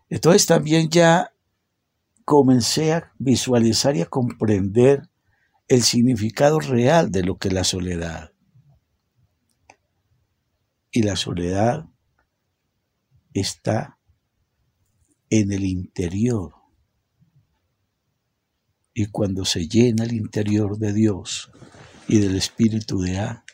[0.10, 1.34] Entonces también ya
[2.26, 5.09] comencé a visualizar y a comprender
[5.70, 8.34] el significado real de lo que es la soledad.
[10.92, 11.86] Y la soledad
[13.34, 14.00] está
[15.30, 16.56] en el interior.
[18.96, 21.52] Y cuando se llena el interior de Dios
[22.08, 23.46] y del Espíritu de A,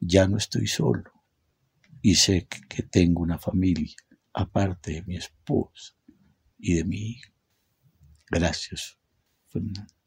[0.00, 1.12] ya no estoy solo.
[2.02, 3.94] Y sé que tengo una familia,
[4.32, 5.94] aparte de mi esposa
[6.58, 7.32] y de mi hijo.
[8.28, 8.98] Gracias,
[9.48, 9.97] Fernando.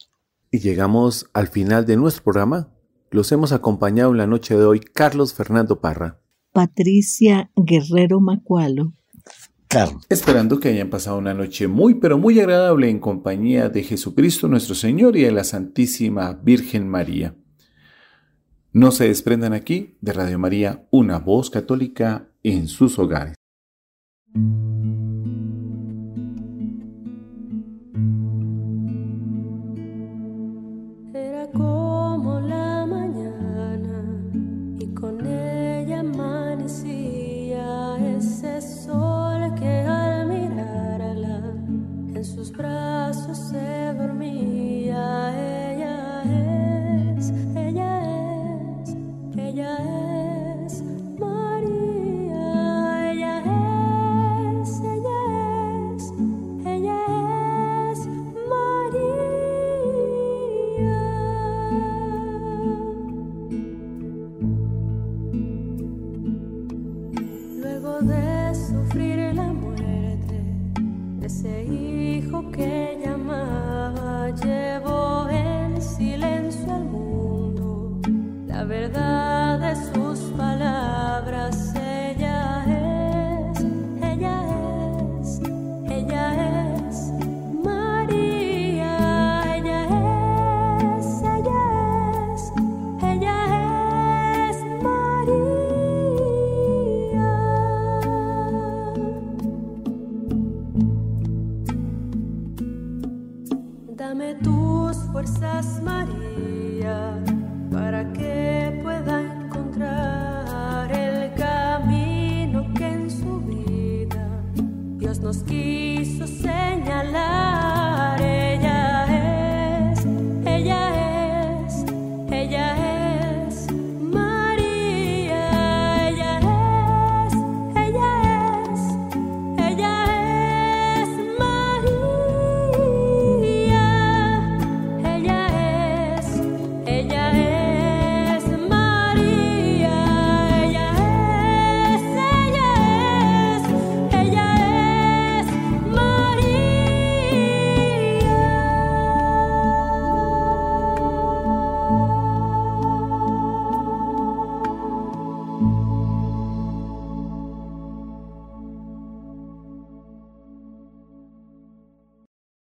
[0.54, 2.68] Y llegamos al final de nuestro programa.
[3.10, 6.20] Los hemos acompañado en la noche de hoy Carlos Fernando Parra.
[6.52, 8.94] Patricia Guerrero Macualo.
[9.70, 10.06] Carlos.
[10.10, 14.76] Esperando que hayan pasado una noche muy pero muy agradable en compañía de Jesucristo nuestro
[14.76, 17.34] Señor y de la Santísima Virgen María.
[18.74, 23.36] No se desprendan aquí de Radio María, una voz católica en sus hogares.